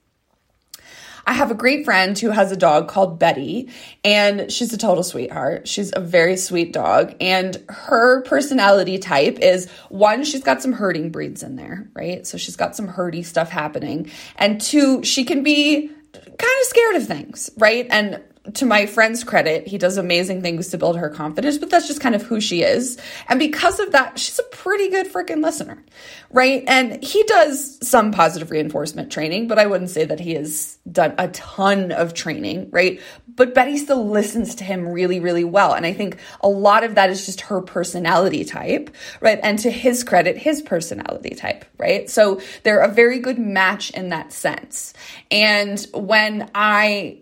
I 1.30 1.34
have 1.34 1.52
a 1.52 1.56
great 1.56 1.86
friend 1.86 2.18
who 2.18 2.32
has 2.32 2.52
a 2.52 2.58
dog 2.58 2.88
called 2.88 3.20
Betty, 3.20 3.70
and 4.04 4.52
she's 4.52 4.74
a 4.74 4.80
total 4.80 5.04
sweetheart. 5.04 5.68
She's 5.68 5.94
a 5.96 6.00
very 6.00 6.36
sweet 6.36 6.74
dog, 6.74 7.14
and 7.22 7.64
her 7.70 8.24
personality 8.24 8.98
type 8.98 9.38
is 9.40 9.70
one, 9.90 10.24
she's 10.24 10.42
got 10.44 10.64
some 10.64 10.72
herding 10.72 11.12
breeds 11.12 11.44
in 11.44 11.56
there, 11.56 11.88
right? 11.94 12.26
So 12.26 12.40
she's 12.40 12.56
got 12.56 12.76
some 12.76 12.88
herdy 12.88 13.24
stuff 13.24 13.50
happening. 13.50 14.10
And 14.38 14.60
two, 14.60 15.04
she 15.04 15.24
can 15.24 15.44
be 15.44 15.92
kind 16.14 16.62
of 16.62 16.64
scared 16.64 16.96
of 16.96 17.06
things, 17.06 17.52
right? 17.58 17.86
And 17.92 18.24
to 18.54 18.66
my 18.66 18.86
friend's 18.86 19.24
credit, 19.24 19.68
he 19.68 19.78
does 19.78 19.98
amazing 19.98 20.42
things 20.42 20.70
to 20.70 20.78
build 20.78 20.98
her 20.98 21.10
confidence, 21.10 21.58
but 21.58 21.70
that's 21.70 21.88
just 21.88 22.02
kind 22.02 22.16
of 22.16 22.24
who 22.24 22.40
she 22.40 22.64
is. 22.64 22.98
And 23.28 23.40
because 23.40 23.80
of 23.80 23.92
that, 23.92 24.18
she's 24.18 24.40
a 24.40 24.44
pretty 24.44 24.90
good 24.90 25.12
freaking 25.12 25.44
listener, 25.44 25.84
right? 26.32 26.64
And 26.68 27.04
he 27.04 27.24
does 27.24 27.78
some 27.88 28.12
positive 28.12 28.52
reinforcement 28.52 29.12
training, 29.12 29.48
but 29.48 29.60
I 29.60 29.66
wouldn't 29.66 29.90
say 29.90 30.06
that 30.06 30.20
he 30.20 30.34
has 30.34 30.78
done 30.92 31.14
a 31.18 31.28
ton 31.30 31.92
of 31.92 32.14
training, 32.14 32.70
right? 32.72 33.02
But 33.28 33.54
Betty 33.54 33.78
still 33.78 34.08
listens 34.08 34.56
to 34.56 34.64
him 34.64 34.88
really, 34.88 35.20
really 35.20 35.44
well. 35.44 35.74
And 35.74 35.86
I 35.86 35.94
think 35.94 36.18
a 36.42 36.50
lot 36.50 36.84
of 36.84 36.96
that 36.96 37.10
is 37.10 37.26
just 37.26 37.42
her 37.42 37.62
personality 37.62 38.44
type, 38.46 38.96
right? 39.22 39.40
And 39.44 39.60
to 39.60 39.72
his 39.72 40.04
credit, 40.04 40.38
his 40.38 40.62
personality 40.62 41.36
type, 41.36 41.66
right? 41.78 42.10
So 42.10 42.42
they're 42.64 42.82
a 42.82 42.92
very 42.92 43.20
good 43.20 43.40
match 43.40 43.92
in 43.92 44.10
that 44.10 44.34
sense. 44.34 44.94
And 45.32 45.86
when 45.94 46.50
I 46.56 47.20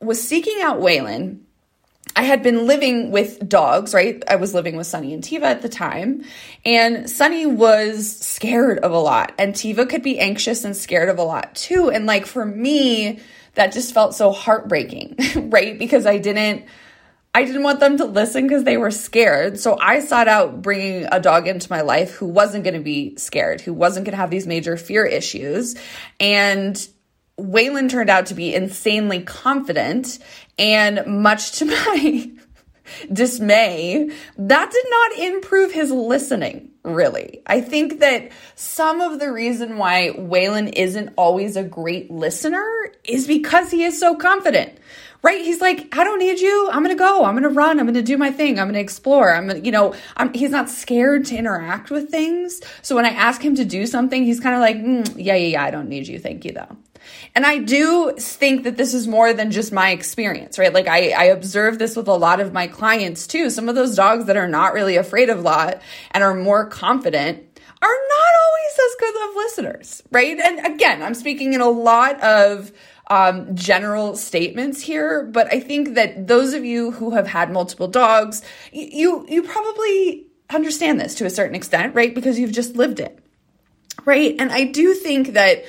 was 0.00 0.26
seeking 0.26 0.60
out 0.62 0.80
Waylon, 0.80 1.40
I 2.16 2.22
had 2.22 2.42
been 2.42 2.66
living 2.66 3.10
with 3.10 3.48
dogs, 3.48 3.94
right? 3.94 4.22
I 4.28 4.36
was 4.36 4.54
living 4.54 4.76
with 4.76 4.86
Sunny 4.86 5.14
and 5.14 5.22
Tiva 5.22 5.42
at 5.42 5.62
the 5.62 5.68
time, 5.68 6.24
and 6.64 7.08
Sunny 7.08 7.46
was 7.46 8.16
scared 8.18 8.78
of 8.78 8.92
a 8.92 8.98
lot, 8.98 9.32
and 9.38 9.54
Tiva 9.54 9.88
could 9.88 10.02
be 10.02 10.18
anxious 10.18 10.64
and 10.64 10.76
scared 10.76 11.08
of 11.08 11.18
a 11.18 11.22
lot 11.22 11.54
too. 11.54 11.90
And 11.90 12.06
like 12.06 12.26
for 12.26 12.44
me, 12.44 13.20
that 13.54 13.72
just 13.72 13.94
felt 13.94 14.14
so 14.14 14.32
heartbreaking, 14.32 15.16
right? 15.50 15.78
Because 15.78 16.06
I 16.06 16.18
didn't. 16.18 16.64
I 17.34 17.44
didn't 17.44 17.62
want 17.62 17.78
them 17.78 17.98
to 17.98 18.04
listen 18.04 18.44
because 18.44 18.64
they 18.64 18.78
were 18.78 18.90
scared. 18.90 19.60
So 19.60 19.78
I 19.78 20.00
sought 20.00 20.28
out 20.28 20.60
bringing 20.62 21.06
a 21.12 21.20
dog 21.20 21.46
into 21.46 21.70
my 21.70 21.82
life 21.82 22.14
who 22.14 22.26
wasn't 22.26 22.64
going 22.64 22.74
to 22.74 22.80
be 22.80 23.14
scared, 23.16 23.60
who 23.60 23.74
wasn't 23.74 24.06
going 24.06 24.12
to 24.12 24.16
have 24.16 24.30
these 24.30 24.46
major 24.46 24.76
fear 24.76 25.04
issues. 25.04 25.76
And 26.18 26.88
Waylon 27.38 27.88
turned 27.88 28.10
out 28.10 28.26
to 28.26 28.34
be 28.34 28.54
insanely 28.54 29.22
confident, 29.22 30.18
and 30.58 31.04
much 31.06 31.52
to 31.52 31.64
my 31.66 32.30
dismay, 33.12 34.10
that 34.36 34.70
did 34.70 34.84
not 34.88 35.34
improve 35.34 35.72
his 35.72 35.90
listening, 35.90 36.70
really. 36.82 37.42
I 37.46 37.60
think 37.60 38.00
that 38.00 38.30
some 38.54 39.00
of 39.00 39.18
the 39.18 39.30
reason 39.32 39.78
why 39.78 40.10
Waylon 40.16 40.72
isn't 40.74 41.12
always 41.16 41.56
a 41.56 41.62
great 41.62 42.10
listener 42.10 42.92
is 43.04 43.26
because 43.26 43.70
he 43.70 43.84
is 43.84 43.98
so 43.98 44.16
confident. 44.16 44.78
Right? 45.20 45.44
He's 45.44 45.60
like, 45.60 45.98
I 45.98 46.04
don't 46.04 46.20
need 46.20 46.38
you. 46.38 46.70
I'm 46.70 46.84
going 46.84 46.96
to 46.96 46.98
go. 46.98 47.24
I'm 47.24 47.34
going 47.34 47.42
to 47.42 47.48
run. 47.48 47.80
I'm 47.80 47.86
going 47.86 47.94
to 47.94 48.02
do 48.02 48.16
my 48.16 48.30
thing. 48.30 48.60
I'm 48.60 48.66
going 48.66 48.74
to 48.74 48.80
explore. 48.80 49.34
I'm 49.34 49.48
going 49.48 49.60
to, 49.60 49.66
you 49.66 49.72
know, 49.72 49.96
I'm, 50.16 50.32
he's 50.32 50.50
not 50.50 50.70
scared 50.70 51.24
to 51.26 51.36
interact 51.36 51.90
with 51.90 52.08
things. 52.08 52.60
So 52.82 52.94
when 52.94 53.04
I 53.04 53.08
ask 53.08 53.42
him 53.42 53.56
to 53.56 53.64
do 53.64 53.84
something, 53.86 54.24
he's 54.24 54.38
kind 54.38 54.54
of 54.54 54.60
like, 54.60 54.76
mm, 54.76 55.12
yeah, 55.16 55.34
yeah, 55.34 55.48
yeah, 55.48 55.64
I 55.64 55.72
don't 55.72 55.88
need 55.88 56.06
you. 56.06 56.20
Thank 56.20 56.44
you, 56.44 56.52
though. 56.52 56.76
And 57.34 57.46
I 57.46 57.58
do 57.58 58.14
think 58.18 58.64
that 58.64 58.76
this 58.76 58.94
is 58.94 59.06
more 59.06 59.32
than 59.32 59.50
just 59.50 59.72
my 59.72 59.90
experience, 59.90 60.58
right? 60.58 60.72
Like 60.72 60.88
I, 60.88 61.10
I 61.10 61.24
observe 61.24 61.78
this 61.78 61.96
with 61.96 62.08
a 62.08 62.14
lot 62.14 62.40
of 62.40 62.52
my 62.52 62.66
clients 62.66 63.26
too. 63.26 63.50
Some 63.50 63.68
of 63.68 63.74
those 63.74 63.94
dogs 63.94 64.26
that 64.26 64.36
are 64.36 64.48
not 64.48 64.72
really 64.72 64.96
afraid 64.96 65.30
of 65.30 65.42
lot 65.42 65.80
and 66.10 66.24
are 66.24 66.34
more 66.34 66.66
confident 66.66 67.44
are 67.80 67.88
not 68.08 68.28
always 68.44 68.78
as 68.78 68.96
good 68.98 69.28
of 69.28 69.36
listeners, 69.36 70.02
right? 70.10 70.38
And 70.38 70.74
again, 70.74 71.02
I'm 71.02 71.14
speaking 71.14 71.54
in 71.54 71.60
a 71.60 71.68
lot 71.68 72.20
of 72.22 72.72
um, 73.10 73.54
general 73.54 74.16
statements 74.16 74.80
here, 74.80 75.24
but 75.24 75.52
I 75.52 75.60
think 75.60 75.94
that 75.94 76.26
those 76.26 76.52
of 76.52 76.64
you 76.64 76.90
who 76.90 77.10
have 77.10 77.26
had 77.26 77.50
multiple 77.50 77.88
dogs, 77.88 78.42
you 78.72 79.24
you 79.28 79.42
probably 79.42 80.26
understand 80.50 81.00
this 81.00 81.14
to 81.16 81.26
a 81.26 81.30
certain 81.30 81.54
extent, 81.54 81.94
right? 81.94 82.14
Because 82.14 82.38
you've 82.38 82.52
just 82.52 82.76
lived 82.76 83.00
it, 83.00 83.18
right? 84.04 84.34
And 84.38 84.50
I 84.52 84.64
do 84.64 84.94
think 84.94 85.32
that 85.34 85.64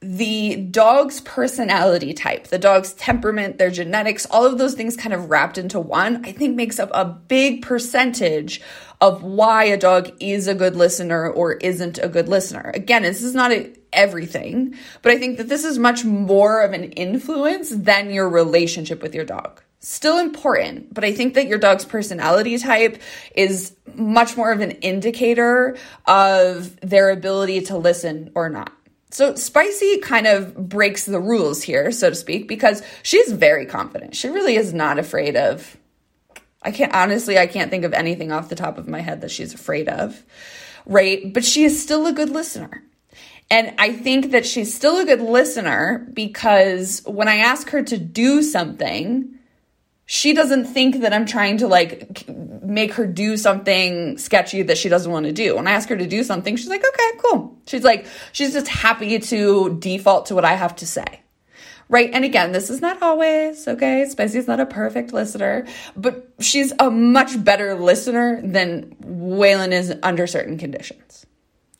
the 0.00 0.56
dog's 0.56 1.20
personality 1.22 2.12
type, 2.12 2.48
the 2.48 2.58
dog's 2.58 2.92
temperament, 2.94 3.58
their 3.58 3.70
genetics, 3.70 4.26
all 4.26 4.44
of 4.44 4.58
those 4.58 4.74
things 4.74 4.96
kind 4.96 5.14
of 5.14 5.30
wrapped 5.30 5.56
into 5.56 5.80
one, 5.80 6.24
I 6.24 6.32
think 6.32 6.54
makes 6.54 6.78
up 6.78 6.90
a 6.92 7.04
big 7.04 7.62
percentage 7.62 8.60
of 9.00 9.22
why 9.22 9.64
a 9.64 9.76
dog 9.76 10.10
is 10.20 10.48
a 10.48 10.54
good 10.54 10.76
listener 10.76 11.28
or 11.28 11.54
isn't 11.54 11.98
a 11.98 12.08
good 12.08 12.28
listener. 12.28 12.70
Again, 12.74 13.02
this 13.02 13.22
is 13.22 13.34
not 13.34 13.52
a, 13.52 13.72
everything, 13.92 14.74
but 15.02 15.12
I 15.12 15.18
think 15.18 15.38
that 15.38 15.48
this 15.48 15.64
is 15.64 15.78
much 15.78 16.04
more 16.04 16.62
of 16.62 16.72
an 16.72 16.92
influence 16.92 17.70
than 17.70 18.10
your 18.10 18.28
relationship 18.28 19.02
with 19.02 19.14
your 19.14 19.24
dog. 19.24 19.62
Still 19.80 20.18
important, 20.18 20.92
but 20.92 21.04
I 21.04 21.12
think 21.12 21.34
that 21.34 21.46
your 21.46 21.58
dog's 21.58 21.84
personality 21.84 22.58
type 22.58 23.00
is 23.34 23.74
much 23.94 24.36
more 24.36 24.50
of 24.50 24.60
an 24.60 24.72
indicator 24.72 25.76
of 26.06 26.78
their 26.80 27.10
ability 27.10 27.62
to 27.62 27.76
listen 27.78 28.30
or 28.34 28.48
not. 28.48 28.72
So 29.10 29.34
Spicy 29.34 29.98
kind 29.98 30.26
of 30.26 30.68
breaks 30.68 31.06
the 31.06 31.20
rules 31.20 31.62
here, 31.62 31.92
so 31.92 32.10
to 32.10 32.16
speak, 32.16 32.48
because 32.48 32.82
she's 33.02 33.32
very 33.32 33.64
confident. 33.66 34.16
She 34.16 34.28
really 34.28 34.56
is 34.56 34.74
not 34.74 34.98
afraid 34.98 35.36
of. 35.36 35.76
I 36.62 36.72
can't, 36.72 36.92
honestly, 36.92 37.38
I 37.38 37.46
can't 37.46 37.70
think 37.70 37.84
of 37.84 37.94
anything 37.94 38.32
off 38.32 38.48
the 38.48 38.56
top 38.56 38.78
of 38.78 38.88
my 38.88 39.00
head 39.00 39.20
that 39.20 39.30
she's 39.30 39.54
afraid 39.54 39.88
of, 39.88 40.20
right? 40.84 41.32
But 41.32 41.44
she 41.44 41.62
is 41.62 41.80
still 41.80 42.06
a 42.06 42.12
good 42.12 42.30
listener. 42.30 42.82
And 43.48 43.74
I 43.78 43.92
think 43.92 44.32
that 44.32 44.44
she's 44.44 44.74
still 44.74 44.98
a 44.98 45.04
good 45.04 45.20
listener 45.20 46.04
because 46.12 47.02
when 47.06 47.28
I 47.28 47.36
ask 47.36 47.70
her 47.70 47.82
to 47.84 47.96
do 47.96 48.42
something, 48.42 49.36
she 50.04 50.32
doesn't 50.32 50.64
think 50.66 51.00
that 51.02 51.12
I'm 51.12 51.26
trying 51.26 51.58
to 51.58 51.68
like 51.68 52.26
make 52.66 52.94
her 52.94 53.06
do 53.06 53.36
something 53.36 54.18
sketchy 54.18 54.62
that 54.62 54.78
she 54.78 54.88
doesn't 54.88 55.10
want 55.10 55.26
to 55.26 55.32
do. 55.32 55.56
When 55.56 55.66
I 55.66 55.72
ask 55.72 55.88
her 55.88 55.96
to 55.96 56.06
do 56.06 56.22
something, 56.22 56.56
she's 56.56 56.68
like, 56.68 56.84
okay, 56.86 57.18
cool. 57.24 57.56
She's 57.66 57.84
like, 57.84 58.06
she's 58.32 58.52
just 58.52 58.68
happy 58.68 59.18
to 59.18 59.78
default 59.78 60.26
to 60.26 60.34
what 60.34 60.44
I 60.44 60.54
have 60.54 60.76
to 60.76 60.86
say. 60.86 61.22
Right. 61.88 62.10
And 62.12 62.24
again, 62.24 62.50
this 62.50 62.68
is 62.68 62.80
not 62.80 63.00
always, 63.00 63.68
okay? 63.68 64.04
Spicy's 64.08 64.48
not 64.48 64.58
a 64.58 64.66
perfect 64.66 65.12
listener, 65.12 65.66
but 65.96 66.28
she's 66.40 66.72
a 66.80 66.90
much 66.90 67.42
better 67.44 67.76
listener 67.76 68.40
than 68.42 68.96
Waylon 69.04 69.70
is 69.70 69.94
under 70.02 70.26
certain 70.26 70.58
conditions. 70.58 71.26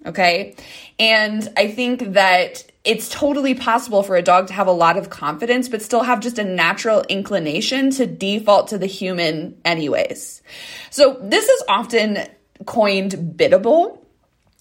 Okay. 0.04 0.54
And 1.00 1.52
I 1.56 1.72
think 1.72 2.12
that 2.12 2.70
it's 2.86 3.08
totally 3.08 3.54
possible 3.54 4.02
for 4.02 4.16
a 4.16 4.22
dog 4.22 4.46
to 4.46 4.52
have 4.52 4.68
a 4.68 4.72
lot 4.72 4.96
of 4.96 5.10
confidence, 5.10 5.68
but 5.68 5.82
still 5.82 6.02
have 6.02 6.20
just 6.20 6.38
a 6.38 6.44
natural 6.44 7.02
inclination 7.08 7.90
to 7.90 8.06
default 8.06 8.68
to 8.68 8.78
the 8.78 8.86
human, 8.86 9.60
anyways. 9.64 10.42
So, 10.90 11.18
this 11.20 11.48
is 11.48 11.62
often 11.68 12.18
coined 12.64 13.36
biddable 13.36 14.02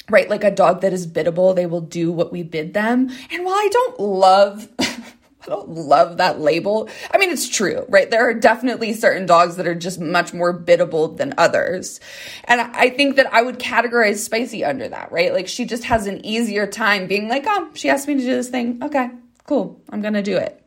right? 0.09 0.29
Like 0.29 0.43
a 0.43 0.51
dog 0.51 0.81
that 0.81 0.93
is 0.93 1.07
biddable, 1.07 1.53
they 1.53 1.65
will 1.65 1.81
do 1.81 2.11
what 2.11 2.31
we 2.31 2.43
bid 2.43 2.73
them. 2.73 3.09
And 3.31 3.43
while 3.43 3.55
I 3.55 3.69
don't 3.71 3.99
love 3.99 4.67
love 5.47 6.17
that 6.17 6.39
label. 6.39 6.89
I 7.11 7.17
mean, 7.17 7.29
it's 7.29 7.47
true, 7.47 7.85
right? 7.89 8.09
There 8.09 8.27
are 8.27 8.33
definitely 8.33 8.93
certain 8.93 9.25
dogs 9.25 9.57
that 9.57 9.67
are 9.67 9.75
just 9.75 9.99
much 9.99 10.33
more 10.33 10.53
biddable 10.53 11.09
than 11.09 11.33
others. 11.37 11.99
And 12.45 12.61
I 12.61 12.89
think 12.89 13.15
that 13.15 13.31
I 13.33 13.41
would 13.41 13.59
categorize 13.59 14.17
Spicy 14.17 14.63
under 14.63 14.87
that, 14.87 15.11
right? 15.11 15.33
Like 15.33 15.47
she 15.47 15.65
just 15.65 15.85
has 15.85 16.07
an 16.07 16.25
easier 16.25 16.67
time 16.67 17.07
being 17.07 17.27
like, 17.27 17.43
oh, 17.47 17.69
she 17.73 17.89
asked 17.89 18.07
me 18.07 18.15
to 18.15 18.19
do 18.19 18.35
this 18.35 18.49
thing. 18.49 18.79
Okay, 18.83 19.09
cool. 19.45 19.81
I'm 19.89 20.01
going 20.01 20.13
to 20.13 20.23
do 20.23 20.37
it. 20.37 20.61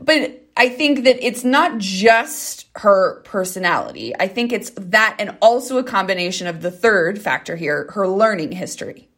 But 0.00 0.44
I 0.56 0.68
think 0.68 1.04
that 1.04 1.24
it's 1.24 1.44
not 1.44 1.78
just 1.78 2.66
her 2.76 3.20
personality. 3.22 4.14
I 4.18 4.28
think 4.28 4.52
it's 4.52 4.70
that 4.76 5.16
and 5.18 5.36
also 5.40 5.78
a 5.78 5.84
combination 5.84 6.46
of 6.46 6.62
the 6.62 6.70
third 6.70 7.20
factor 7.20 7.56
here, 7.56 7.90
her 7.92 8.08
learning 8.08 8.52
history 8.52 9.10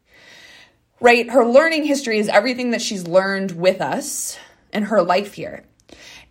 right? 1.02 1.28
Her 1.28 1.44
learning 1.44 1.84
history 1.84 2.18
is 2.18 2.28
everything 2.28 2.70
that 2.70 2.80
she's 2.80 3.06
learned 3.06 3.50
with 3.52 3.80
us 3.80 4.38
in 4.72 4.84
her 4.84 5.02
life 5.02 5.34
here. 5.34 5.64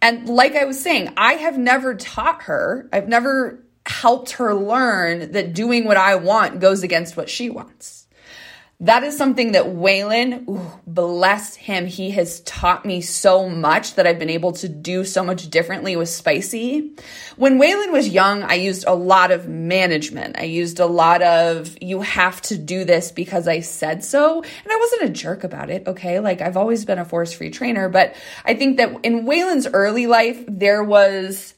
And 0.02 0.28
like 0.28 0.56
I 0.56 0.66
was 0.66 0.82
saying, 0.82 1.14
I 1.18 1.34
have 1.34 1.58
never 1.58 1.94
taught 1.96 2.44
her, 2.44 2.90
I've 2.92 3.08
never 3.08 3.64
helped 3.86 4.32
her 4.32 4.54
learn 4.54 5.32
that 5.32 5.54
doing 5.54 5.86
what 5.86 5.98
I 5.98 6.16
want 6.16 6.60
goes 6.60 6.84
against 6.84 7.18
what 7.18 7.30
she 7.30 7.50
wants. 7.50 8.01
That 8.82 9.04
is 9.04 9.16
something 9.16 9.52
that 9.52 9.66
Waylon, 9.66 10.50
ooh, 10.50 10.72
bless 10.88 11.56
him, 11.56 11.86
he 11.86 12.10
has 12.12 12.40
taught 12.42 12.84
me 12.84 13.02
so 13.02 13.48
much 13.48 13.94
that 13.94 14.08
I've 14.08 14.18
been 14.18 14.32
able 14.32 14.54
to 14.54 14.68
do 14.68 15.06
so 15.06 15.24
much 15.24 15.52
differently 15.52 15.96
with 15.96 16.10
Spicy. 16.10 16.96
When 17.38 17.60
Waylon 17.60 17.92
was 17.92 18.10
young, 18.10 18.42
I 18.42 18.56
used 18.56 18.86
a 18.88 18.96
lot 18.96 19.30
of 19.30 19.48
management. 19.48 20.40
I 20.40 20.46
used 20.46 20.80
a 20.80 20.88
lot 20.88 21.22
of, 21.22 21.78
you 21.80 22.02
have 22.02 22.42
to 22.44 22.58
do 22.58 22.84
this 22.84 23.12
because 23.12 23.48
I 23.48 23.60
said 23.60 24.04
so. 24.04 24.42
And 24.42 24.72
I 24.72 24.78
wasn't 24.78 25.04
a 25.04 25.10
jerk 25.10 25.44
about 25.44 25.70
it, 25.70 25.88
okay? 25.88 26.20
Like 26.20 26.42
I've 26.42 26.58
always 26.58 26.84
been 26.84 26.98
a 26.98 27.06
force 27.06 27.34
free 27.34 27.52
trainer, 27.52 27.88
but 27.88 28.16
I 28.46 28.56
think 28.56 28.78
that 28.78 29.06
in 29.06 29.28
Waylon's 29.28 29.68
early 29.68 30.08
life, 30.08 30.44
there 30.48 30.84
was 30.84 31.54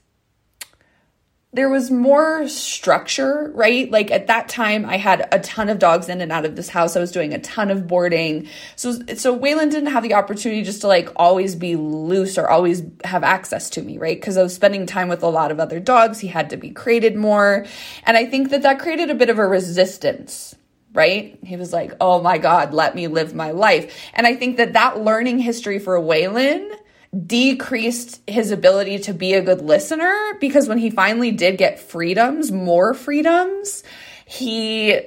there 1.54 1.70
was 1.70 1.92
more 1.92 2.48
structure, 2.48 3.52
right? 3.54 3.90
Like 3.90 4.10
at 4.10 4.26
that 4.26 4.50
time, 4.50 4.86
I 4.86 4.98
had 4.98 5.28
a 5.32 5.40
ton 5.40 5.70
of 5.70 5.78
dogs 5.78 6.10
in 6.10 6.20
and 6.20 6.32
out 6.32 6.46
of 6.46 6.56
this 6.56 6.68
house. 6.68 6.96
I 6.96 7.00
was 7.00 7.12
doing 7.12 7.34
a 7.34 7.40
ton 7.40 7.70
of 7.70 7.88
boarding. 7.88 8.50
So, 8.76 8.94
so 9.16 9.38
Waylon 9.38 9.70
didn't 9.70 9.92
have 9.92 10.02
the 10.02 10.16
opportunity 10.16 10.64
just 10.64 10.82
to 10.82 10.88
like 10.88 11.10
always 11.16 11.56
be 11.56 11.76
loose 11.76 12.40
or 12.40 12.50
always 12.50 12.82
have 13.04 13.24
access 13.24 13.70
to 13.72 13.84
me, 13.84 14.00
right? 14.00 14.20
Because 14.20 14.36
I 14.36 14.42
was 14.42 14.56
spending 14.56 14.88
time 14.88 15.10
with 15.10 15.22
a 15.22 15.28
lot 15.28 15.52
of 15.52 15.60
other 15.60 15.80
dogs. 15.80 16.20
He 16.20 16.28
had 16.28 16.50
to 16.50 16.58
be 16.58 16.72
crated 16.72 17.16
more. 17.16 17.68
And 18.04 18.18
I 18.18 18.26
think 18.26 18.50
that 18.50 18.64
that 18.64 18.80
created 18.80 19.12
a 19.12 19.16
bit 19.16 19.30
of 19.30 19.38
a 19.38 19.46
resistance 19.46 20.56
right? 20.96 21.40
He 21.44 21.56
was 21.56 21.74
like, 21.74 21.94
oh 22.00 22.22
my 22.22 22.38
God, 22.38 22.72
let 22.72 22.94
me 22.94 23.08
live 23.08 23.34
my 23.34 23.50
life. 23.50 24.00
And 24.14 24.28
I 24.28 24.36
think 24.36 24.58
that 24.58 24.74
that 24.74 25.00
learning 25.00 25.40
history 25.40 25.80
for 25.80 26.00
Waylon 26.00 26.72
decreased 27.14 28.22
his 28.28 28.52
ability 28.52 29.00
to 29.00 29.14
be 29.14 29.34
a 29.34 29.42
good 29.42 29.62
listener 29.62 30.34
because 30.40 30.68
when 30.68 30.78
he 30.78 30.90
finally 30.90 31.32
did 31.32 31.58
get 31.58 31.80
freedoms, 31.80 32.52
more 32.52 32.94
freedoms, 32.94 33.84
he 34.26 35.00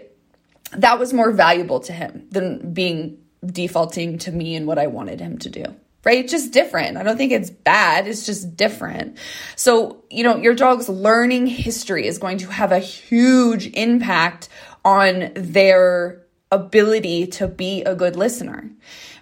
that 0.72 0.98
was 0.98 1.12
more 1.12 1.32
valuable 1.32 1.80
to 1.80 1.92
him 1.92 2.26
than 2.30 2.72
being 2.72 3.18
defaulting 3.44 4.18
to 4.18 4.32
me 4.32 4.54
and 4.54 4.66
what 4.66 4.78
I 4.78 4.86
wanted 4.86 5.20
him 5.20 5.38
to 5.38 5.50
do. 5.50 5.64
Right? 6.04 6.18
It's 6.18 6.30
just 6.30 6.52
different. 6.52 6.96
I 6.96 7.02
don't 7.02 7.16
think 7.16 7.32
it's 7.32 7.50
bad. 7.50 8.06
It's 8.06 8.26
just 8.26 8.56
different. 8.56 9.18
So, 9.56 10.04
you 10.08 10.22
know, 10.22 10.36
your 10.36 10.54
dog's 10.54 10.88
learning 10.88 11.48
history 11.48 12.06
is 12.06 12.18
going 12.18 12.38
to 12.38 12.46
have 12.46 12.70
a 12.70 12.78
huge 12.78 13.66
impact 13.74 14.48
on 14.84 15.32
their 15.34 16.25
ability 16.52 17.26
to 17.26 17.48
be 17.48 17.82
a 17.82 17.94
good 17.94 18.16
listener 18.16 18.70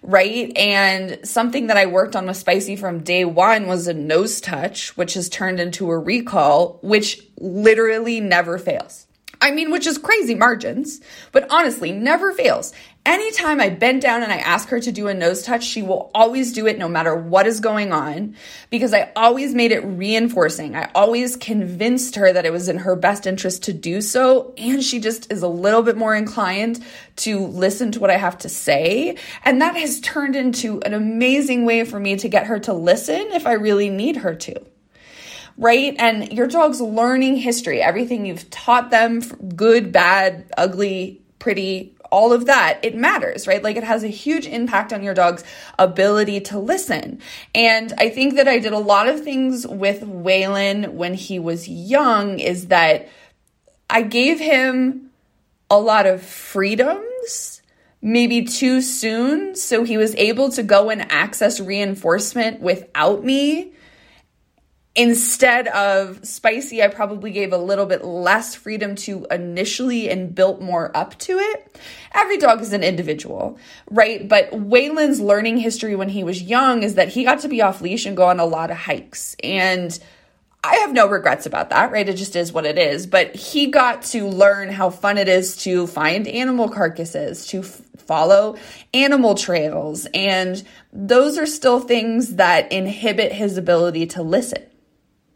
right? 0.04 0.52
And 0.57 1.19
something 1.26 1.69
that 1.69 1.76
I 1.76 1.87
worked 1.87 2.14
on 2.14 2.26
with 2.26 2.37
Spicy 2.37 2.76
from 2.76 3.02
day 3.02 3.25
one 3.25 3.66
was 3.66 3.88
a 3.88 3.95
nose 3.95 4.40
touch, 4.40 4.97
which 4.97 5.14
has 5.14 5.28
turned 5.28 5.59
into 5.59 5.90
a 5.90 5.99
recall, 5.99 6.78
which 6.83 7.26
literally 7.38 8.21
never 8.21 8.59
fails. 8.59 9.07
I 9.45 9.51
mean, 9.51 9.71
which 9.71 9.87
is 9.87 9.99
crazy 9.99 10.35
margins, 10.35 11.03
but 11.31 11.47
honestly, 11.51 11.93
never 11.93 12.33
fails. 12.33 12.73
Anytime 13.05 13.61
I 13.61 13.69
bend 13.69 14.01
down 14.01 14.23
and 14.23 14.33
I 14.33 14.39
ask 14.39 14.71
her 14.71 14.81
to 14.81 14.91
do 14.91 15.07
a 15.09 15.13
nose 15.13 15.43
touch, 15.43 15.63
she 15.63 15.83
will 15.83 16.11
always 16.15 16.55
do 16.55 16.67
it 16.67 16.79
no 16.79 16.89
matter 16.89 17.15
what 17.15 17.47
is 17.47 17.61
going 17.61 17.93
on 17.93 18.37
because 18.71 18.95
I 18.95 19.13
always 19.15 19.55
made 19.55 19.71
it 19.71 19.81
reinforcing. 19.81 20.75
I 20.75 20.91
always 20.95 21.37
convinced 21.37 22.15
her 22.15 22.33
that 22.33 22.47
it 22.47 22.53
was 22.53 22.71
in 22.71 22.79
her 22.79 22.97
best 22.97 23.27
interest 23.27 23.65
to 23.65 23.75
do 23.75 24.01
so. 24.01 24.55
And 24.57 24.83
she 24.83 24.99
just 24.99 25.31
is 25.31 25.43
a 25.43 25.49
little 25.49 25.83
bit 25.83 25.99
more 25.99 26.15
inclined 26.15 26.83
to 27.17 27.41
listen 27.41 27.93
to 27.93 28.01
what 28.01 28.09
I 28.09 28.17
have 28.17 28.39
to 28.39 28.49
say. 28.49 29.19
And 29.45 29.61
that 29.61 29.77
has 29.77 30.01
turned 30.01 30.37
into 30.37 30.81
an 30.87 30.95
amazing 30.95 31.67
way 31.67 31.85
for 31.85 32.01
me 32.01 32.17
to 32.17 32.31
get 32.31 32.47
her 32.47 32.59
to 32.61 32.73
listen 32.73 33.21
if 33.33 33.47
I 33.47 33.53
really 33.53 33.91
need 33.91 34.17
her 34.17 34.35
to 34.35 34.74
right? 35.57 35.95
And 35.99 36.33
your 36.33 36.47
dog's 36.47 36.81
learning 36.81 37.37
history, 37.37 37.81
everything 37.81 38.27
you've 38.27 38.51
taught 38.51 38.91
them, 38.91 39.21
good, 39.21 39.93
bad, 39.93 40.47
ugly, 40.57 41.21
pretty, 41.39 41.95
all 42.11 42.33
of 42.33 42.47
that, 42.47 42.79
it 42.83 42.95
matters, 42.95 43.47
right? 43.47 43.62
Like 43.62 43.77
it 43.77 43.85
has 43.85 44.05
a 44.05 44.09
huge 44.09 44.47
impact 44.47 44.93
on 44.93 45.03
your 45.03 45.14
dog's 45.14 45.45
ability 45.79 46.40
to 46.43 46.59
listen. 46.59 47.21
And 47.55 47.93
I 47.99 48.09
think 48.09 48.35
that 48.37 48.49
I 48.49 48.59
did 48.59 48.73
a 48.73 48.79
lot 48.79 49.09
of 49.09 49.23
things 49.23 49.67
with 49.67 50.03
Waylon 50.03 50.93
when 50.93 51.14
he 51.14 51.38
was 51.38 51.69
young 51.69 52.38
is 52.38 52.69
that 52.69 53.09
I 53.90 54.03
gave 54.03 54.38
him 54.40 55.11
a 55.71 55.79
lot 55.79 56.07
of 56.07 56.23
freedoms 56.23 57.62
maybe 58.01 58.45
too 58.45 58.81
soon. 58.81 59.57
So 59.57 59.83
he 59.83 59.97
was 59.97 60.14
able 60.17 60.51
to 60.53 60.62
go 60.62 60.90
and 60.90 61.11
access 61.11 61.59
reinforcement 61.59 62.61
without 62.61 63.25
me 63.25 63.74
Instead 64.96 65.66
of 65.68 66.24
spicy, 66.24 66.80
I 66.80 66.87
probably 66.87 67.33
gave 67.33 67.52
a 67.52 67.59
little 67.59 67.85
bit 67.85 68.04
less 68.04 68.54
freedom 68.54 68.94
to 68.96 69.26
initially 69.28 70.09
and 70.09 70.33
built 70.33 70.61
more 70.61 70.96
up 70.96 71.18
to 71.20 71.37
it. 71.37 71.80
Every 72.14 72.38
dog 72.38 72.61
is 72.61 72.72
an 72.72 72.85
individual, 72.85 73.59
right? 73.90 74.28
But 74.28 74.52
Waylon's 74.52 75.20
learning 75.20 75.57
history 75.57 75.96
when 75.96 76.11
he 76.11 76.22
was 76.22 76.40
young 76.40 76.85
is 76.85 76.94
that 76.94 77.09
he 77.09 77.24
got 77.24 77.40
to 77.40 77.48
be 77.48 77.61
off 77.61 77.80
leash 77.80 78.07
and 78.07 78.16
go 78.16 78.28
on 78.28 78.38
a 78.38 78.44
lot 78.44 78.70
of 78.70 78.76
hikes. 78.76 79.35
And 79.42 79.98
I 80.62 80.76
have 80.76 80.92
no 80.92 81.09
regrets 81.09 81.44
about 81.44 81.70
that, 81.70 81.90
right? 81.90 82.09
It 82.09 82.14
just 82.14 82.37
is 82.37 82.52
what 82.52 82.64
it 82.64 82.78
is. 82.78 83.09
But 83.09 83.35
he 83.35 83.66
got 83.66 84.04
to 84.04 84.28
learn 84.28 84.70
how 84.70 84.90
fun 84.90 85.18
it 85.18 85.26
is 85.26 85.57
to 85.64 85.88
find 85.88 86.28
animal 86.28 86.68
carcasses, 86.68 87.48
to 87.48 87.61
f- 87.61 87.83
follow 87.98 88.57
animal 88.94 89.35
trails. 89.35 90.07
And 90.14 90.62
those 90.92 91.37
are 91.37 91.46
still 91.46 91.80
things 91.80 92.37
that 92.37 92.70
inhibit 92.70 93.33
his 93.33 93.59
ability 93.59 94.07
to 94.07 94.22
listen 94.22 94.62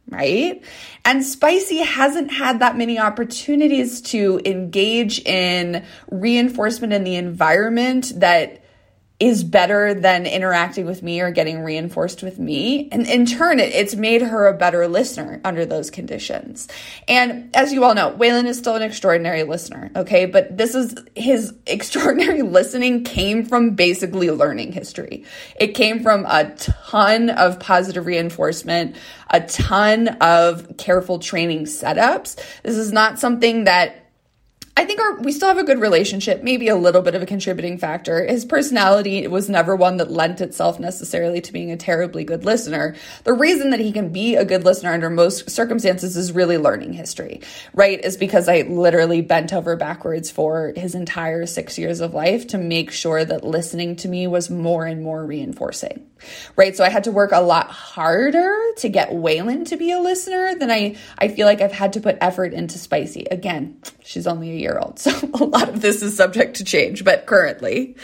right? 0.08 0.62
And 1.04 1.24
Spicy 1.24 1.78
hasn't 1.78 2.30
had 2.30 2.60
that 2.60 2.76
many 2.76 2.98
opportunities 2.98 4.00
to 4.02 4.40
engage 4.44 5.20
in 5.20 5.84
reinforcement 6.10 6.92
in 6.92 7.04
the 7.04 7.16
environment 7.16 8.12
that 8.16 8.62
is 9.20 9.42
better 9.42 9.94
than 9.94 10.26
interacting 10.26 10.86
with 10.86 11.02
me 11.02 11.20
or 11.20 11.32
getting 11.32 11.60
reinforced 11.64 12.22
with 12.22 12.38
me. 12.38 12.88
And 12.92 13.04
in 13.04 13.26
turn, 13.26 13.58
it, 13.58 13.74
it's 13.74 13.96
made 13.96 14.22
her 14.22 14.46
a 14.46 14.56
better 14.56 14.86
listener 14.86 15.40
under 15.44 15.66
those 15.66 15.90
conditions. 15.90 16.68
And 17.08 17.50
as 17.56 17.72
you 17.72 17.82
all 17.82 17.96
know, 17.96 18.12
Waylon 18.12 18.46
is 18.46 18.58
still 18.58 18.76
an 18.76 18.82
extraordinary 18.82 19.42
listener, 19.42 19.90
okay? 19.96 20.26
But 20.26 20.56
this 20.56 20.76
is 20.76 20.94
his 21.16 21.52
extraordinary 21.66 22.42
listening 22.42 23.02
came 23.02 23.44
from 23.44 23.70
basically 23.70 24.30
learning 24.30 24.70
history. 24.70 25.24
It 25.58 25.74
came 25.74 26.00
from 26.00 26.24
a 26.24 26.54
ton 26.54 27.30
of 27.30 27.58
positive 27.58 28.06
reinforcement, 28.06 28.94
a 29.30 29.40
ton 29.40 30.08
of 30.20 30.76
careful 30.76 31.18
training 31.18 31.64
setups. 31.64 32.36
This 32.62 32.76
is 32.76 32.92
not 32.92 33.18
something 33.18 33.64
that 33.64 34.07
I 34.78 34.84
think 34.84 35.00
our 35.00 35.16
we 35.16 35.32
still 35.32 35.48
have 35.48 35.58
a 35.58 35.64
good 35.64 35.80
relationship, 35.80 36.44
maybe 36.44 36.68
a 36.68 36.76
little 36.76 37.02
bit 37.02 37.16
of 37.16 37.22
a 37.22 37.26
contributing 37.26 37.78
factor. 37.78 38.24
His 38.24 38.44
personality 38.44 39.26
was 39.26 39.50
never 39.50 39.74
one 39.74 39.96
that 39.96 40.08
lent 40.08 40.40
itself 40.40 40.78
necessarily 40.78 41.40
to 41.40 41.52
being 41.52 41.72
a 41.72 41.76
terribly 41.76 42.22
good 42.22 42.44
listener. 42.44 42.94
The 43.24 43.32
reason 43.32 43.70
that 43.70 43.80
he 43.80 43.90
can 43.90 44.10
be 44.10 44.36
a 44.36 44.44
good 44.44 44.64
listener 44.64 44.92
under 44.92 45.10
most 45.10 45.50
circumstances 45.50 46.16
is 46.16 46.30
really 46.30 46.58
learning 46.58 46.92
history, 46.92 47.40
right? 47.74 48.04
Is 48.04 48.16
because 48.16 48.48
I 48.48 48.60
literally 48.60 49.20
bent 49.20 49.52
over 49.52 49.74
backwards 49.74 50.30
for 50.30 50.72
his 50.76 50.94
entire 50.94 51.44
6 51.44 51.76
years 51.76 52.00
of 52.00 52.14
life 52.14 52.46
to 52.48 52.58
make 52.58 52.92
sure 52.92 53.24
that 53.24 53.42
listening 53.42 53.96
to 53.96 54.08
me 54.08 54.28
was 54.28 54.48
more 54.48 54.86
and 54.86 55.02
more 55.02 55.26
reinforcing 55.26 56.06
right? 56.56 56.76
So 56.76 56.84
I 56.84 56.88
had 56.88 57.04
to 57.04 57.12
work 57.12 57.32
a 57.32 57.40
lot 57.40 57.70
harder 57.70 58.54
to 58.78 58.88
get 58.88 59.10
Waylon 59.10 59.66
to 59.66 59.76
be 59.76 59.92
a 59.92 60.00
listener 60.00 60.54
than 60.54 60.70
I, 60.70 60.96
I 61.18 61.28
feel 61.28 61.46
like 61.46 61.60
I've 61.60 61.72
had 61.72 61.92
to 61.94 62.00
put 62.00 62.18
effort 62.20 62.52
into 62.52 62.78
Spicy. 62.78 63.26
Again, 63.30 63.80
she's 64.04 64.26
only 64.26 64.50
a 64.50 64.56
year 64.56 64.78
old, 64.78 64.98
so 64.98 65.10
a 65.34 65.44
lot 65.44 65.68
of 65.68 65.80
this 65.80 66.02
is 66.02 66.16
subject 66.16 66.56
to 66.56 66.64
change, 66.64 67.04
but 67.04 67.26
currently, 67.26 67.96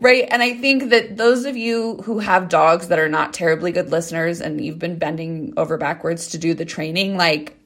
right? 0.00 0.26
And 0.30 0.42
I 0.42 0.54
think 0.54 0.90
that 0.90 1.16
those 1.16 1.44
of 1.44 1.56
you 1.56 1.96
who 2.04 2.18
have 2.18 2.48
dogs 2.48 2.88
that 2.88 2.98
are 2.98 3.08
not 3.08 3.32
terribly 3.32 3.72
good 3.72 3.90
listeners 3.90 4.40
and 4.40 4.64
you've 4.64 4.78
been 4.78 4.98
bending 4.98 5.54
over 5.56 5.76
backwards 5.76 6.28
to 6.28 6.38
do 6.38 6.54
the 6.54 6.64
training, 6.64 7.16
like, 7.16 7.56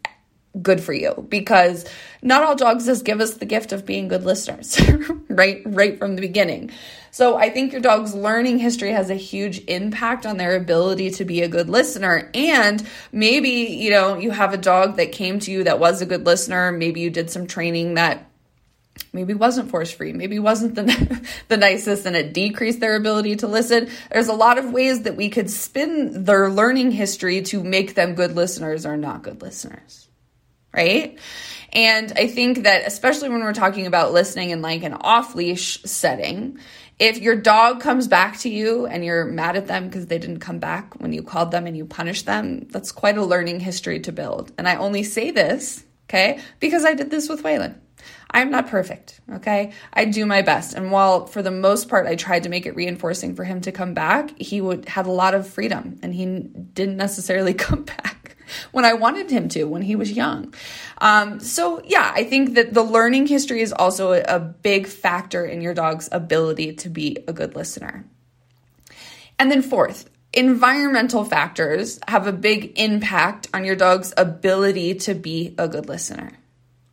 good 0.63 0.81
for 0.81 0.93
you 0.93 1.27
because 1.29 1.85
not 2.23 2.43
all 2.43 2.57
dogs 2.57 2.87
just 2.87 3.05
give 3.05 3.21
us 3.21 3.35
the 3.35 3.47
gift 3.47 3.73
of 3.73 3.87
being 3.87 4.09
good 4.09 4.25
listeners, 4.25 4.81
right? 5.29 5.63
Right 5.67 5.99
from 5.99 6.15
the 6.17 6.21
beginning. 6.21 6.71
So 7.19 7.37
I 7.37 7.51
think 7.51 7.73
your 7.73 7.81
dog's 7.81 8.15
learning 8.15 8.61
history 8.61 8.93
has 8.93 9.11
a 9.11 9.17
huge 9.17 9.65
impact 9.65 10.25
on 10.25 10.37
their 10.37 10.55
ability 10.55 11.11
to 11.11 11.25
be 11.25 11.43
a 11.43 11.49
good 11.49 11.69
listener. 11.69 12.31
And 12.33 12.89
maybe, 13.11 13.51
you 13.51 13.91
know, 13.91 14.17
you 14.17 14.31
have 14.31 14.55
a 14.55 14.57
dog 14.57 14.99
that 14.99 15.11
came 15.11 15.41
to 15.41 15.51
you 15.51 15.65
that 15.65 15.81
was 15.81 16.01
a 16.01 16.07
good 16.07 16.25
listener. 16.25 16.71
Maybe 16.71 17.01
you 17.01 17.11
did 17.11 17.29
some 17.29 17.49
training 17.49 17.95
that 17.95 18.31
maybe 19.13 19.35
wasn't 19.35 19.69
force 19.69 19.91
free, 19.91 20.13
maybe 20.13 20.39
wasn't 20.39 20.77
the, 20.77 21.29
the 21.49 21.57
nicest 21.57 22.07
and 22.07 22.15
it 22.15 22.33
decreased 22.33 22.79
their 22.79 22.95
ability 22.95 23.35
to 23.35 23.49
listen. 23.49 23.91
There's 24.13 24.29
a 24.29 24.33
lot 24.33 24.57
of 24.57 24.71
ways 24.71 25.03
that 25.03 25.17
we 25.17 25.29
could 25.29 25.51
spin 25.51 26.23
their 26.23 26.49
learning 26.49 26.93
history 26.93 27.43
to 27.43 27.65
make 27.65 27.97
them 27.97 28.15
good 28.15 28.37
listeners 28.37 28.87
or 28.87 28.97
not 28.97 29.25
good 29.25 29.43
listeners 29.43 30.09
right? 30.73 31.19
And 31.73 32.13
I 32.17 32.27
think 32.29 32.63
that, 32.63 32.87
especially 32.87 33.29
when 33.29 33.41
we're 33.41 33.53
talking 33.53 33.87
about 33.87 34.13
listening 34.13 34.51
in 34.51 34.63
like 34.63 34.83
an 34.85 34.95
off 34.95 35.35
leash 35.35 35.83
setting, 35.83 36.59
if 36.99 37.19
your 37.19 37.37
dog 37.37 37.81
comes 37.81 38.09
back 38.09 38.39
to 38.39 38.49
you 38.49 38.87
and 38.87 39.05
you're 39.05 39.25
mad 39.25 39.57
at 39.57 39.67
them 39.67 39.87
because 39.87 40.07
they 40.07 40.19
didn't 40.19 40.41
come 40.41 40.59
back 40.59 41.01
when 41.01 41.13
you 41.13 41.23
called 41.23 41.51
them 41.51 41.67
and 41.67 41.77
you 41.77 41.85
punish 41.85 42.23
them, 42.23 42.67
that's 42.71 42.93
quite 42.93 43.17
a 43.17 43.25
learning 43.25 43.61
history 43.61 44.01
to 44.01 44.13
build. 44.13 44.53
And 44.59 44.69
I 44.69 44.77
only 44.77 45.05
say 45.05 45.31
this, 45.31 45.85
okay, 46.09 46.41
because 46.59 46.85
I 46.85 46.95
did 46.95 47.11
this 47.11 47.29
with 47.29 47.43
Waylon. 47.43 47.77
I'm 48.31 48.51
not 48.51 48.69
perfect, 48.69 49.21
okay? 49.33 49.73
I 49.93 50.05
do 50.05 50.27
my 50.27 50.43
best. 50.43 50.75
And 50.75 50.91
while 50.93 51.27
for 51.27 51.43
the 51.43 51.51
most 51.51 51.89
part 51.89 52.07
I 52.07 52.15
tried 52.15 52.43
to 52.43 52.49
make 52.49 52.67
it 52.67 52.77
reinforcing 52.77 53.35
for 53.35 53.45
him 53.45 53.61
to 53.63 53.73
come 53.73 53.95
back, 53.95 54.39
he 54.39 54.61
would 54.61 54.89
had 54.89 55.07
a 55.07 55.11
lot 55.11 55.35
of 55.35 55.49
freedom 55.49 55.99
and 56.03 56.15
he 56.15 56.27
didn't 56.27 56.97
necessarily 56.97 57.55
come 57.55 57.85
back 57.85 58.18
when 58.73 58.85
I 58.85 58.93
wanted 58.93 59.31
him 59.31 59.49
to 59.51 59.65
when 59.65 59.83
he 59.83 59.97
was 59.97 60.13
young. 60.13 60.55
Um, 60.99 61.41
so, 61.41 61.83
yeah, 61.85 62.13
I 62.15 62.25
think 62.25 62.55
that 62.55 62.75
the 62.75 62.83
learning 62.83 63.27
history 63.27 63.61
is 63.61 63.73
also 63.73 64.13
a, 64.13 64.23
a 64.23 64.41
big 64.41 64.87
factor 64.87 65.45
in 65.45 65.61
your 65.61 65.75
dog's 65.75 66.09
ability 66.13 66.75
to 66.75 66.89
be 66.89 67.17
a 67.27 67.33
good 67.33 67.55
listener. 67.55 68.05
And 69.39 69.51
then, 69.51 69.63
fourth, 69.63 70.11
environmental 70.33 71.25
factors 71.25 72.01
have 72.09 72.27
a 72.27 72.33
big 72.33 72.79
impact 72.79 73.49
on 73.55 73.65
your 73.65 73.77
dog's 73.77 74.13
ability 74.17 74.95
to 74.95 75.15
be 75.15 75.55
a 75.59 75.69
good 75.69 75.89
listener. 75.89 76.33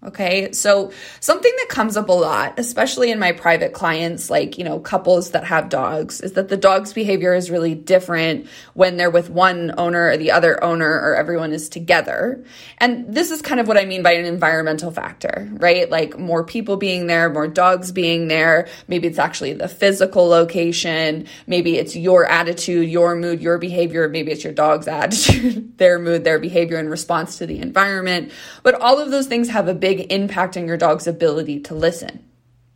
Okay. 0.05 0.51
So 0.51 0.91
something 1.19 1.51
that 1.57 1.69
comes 1.69 1.97
up 1.97 2.09
a 2.09 2.13
lot, 2.13 2.59
especially 2.59 3.09
in 3.09 3.17
my 3.17 3.31
private 3.31 3.73
clients, 3.73 4.29
like, 4.29 4.59
you 4.59 4.63
know, 4.63 4.79
couples 4.79 5.31
that 5.31 5.45
have 5.45 5.69
dogs, 5.69 6.21
is 6.21 6.33
that 6.33 6.47
the 6.47 6.57
dog's 6.57 6.93
behavior 6.93 7.33
is 7.33 7.49
really 7.49 7.73
different 7.73 8.47
when 8.75 8.97
they're 8.97 9.09
with 9.09 9.31
one 9.31 9.73
owner 9.79 10.09
or 10.09 10.17
the 10.17 10.29
other 10.29 10.63
owner 10.63 10.87
or 10.87 11.15
everyone 11.15 11.53
is 11.53 11.69
together. 11.69 12.43
And 12.77 13.11
this 13.11 13.31
is 13.31 13.41
kind 13.41 13.59
of 13.59 13.67
what 13.67 13.77
I 13.77 13.85
mean 13.85 14.03
by 14.03 14.11
an 14.11 14.25
environmental 14.25 14.91
factor, 14.91 15.49
right? 15.53 15.89
Like 15.89 16.19
more 16.19 16.43
people 16.43 16.77
being 16.77 17.07
there, 17.07 17.27
more 17.31 17.47
dogs 17.47 17.91
being 17.91 18.27
there. 18.27 18.67
Maybe 18.87 19.07
it's 19.07 19.19
actually 19.19 19.53
the 19.53 19.67
physical 19.67 20.27
location. 20.27 21.25
Maybe 21.47 21.77
it's 21.77 21.95
your 21.95 22.25
attitude, 22.25 22.87
your 22.89 23.15
mood, 23.15 23.41
your 23.41 23.57
behavior. 23.57 24.07
Maybe 24.07 24.31
it's 24.31 24.43
your 24.43 24.53
dog's 24.53 24.87
attitude, 24.95 25.79
their 25.79 25.97
mood, 25.97 26.23
their 26.23 26.37
behavior 26.37 26.77
in 26.77 26.89
response 26.89 27.39
to 27.39 27.47
the 27.47 27.59
environment. 27.59 28.31
But 28.61 28.75
all 28.75 28.99
of 28.99 29.09
those 29.09 29.25
things 29.25 29.49
have 29.49 29.67
a 29.67 29.73
big 29.73 29.94
big 29.95 30.11
impact 30.11 30.57
on 30.57 30.67
your 30.67 30.77
dog's 30.77 31.07
ability 31.07 31.61
to 31.61 31.75
listen. 31.75 32.23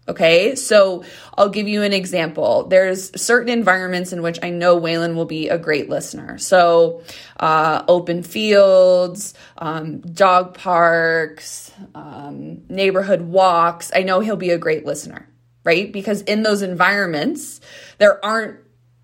Okay, 0.08 0.56
so 0.56 1.04
I'll 1.38 1.50
give 1.50 1.68
you 1.68 1.84
an 1.84 1.94
example. 1.94 2.64
There's 2.68 3.12
certain 3.22 3.50
environments 3.50 4.12
in 4.12 4.24
which 4.24 4.40
I 4.42 4.50
know 4.50 4.80
Waylon 4.80 5.14
will 5.14 5.26
be 5.26 5.50
a 5.50 5.58
great 5.60 5.88
listener. 5.88 6.40
So, 6.40 7.04
uh, 7.40 7.84
open 7.88 8.24
fields, 8.24 9.36
um, 9.60 10.00
dog 10.00 10.56
parks, 10.56 11.72
um, 11.94 12.64
neighborhood 12.70 13.22
walks. 13.22 13.92
I 13.96 14.02
know 14.02 14.20
he'll 14.20 14.36
be 14.36 14.50
a 14.50 14.58
great 14.58 14.84
listener, 14.84 15.30
right? 15.64 15.94
Because 15.94 16.24
in 16.24 16.42
those 16.42 16.64
environments, 16.64 17.62
there 18.00 18.24
aren't 18.26 18.62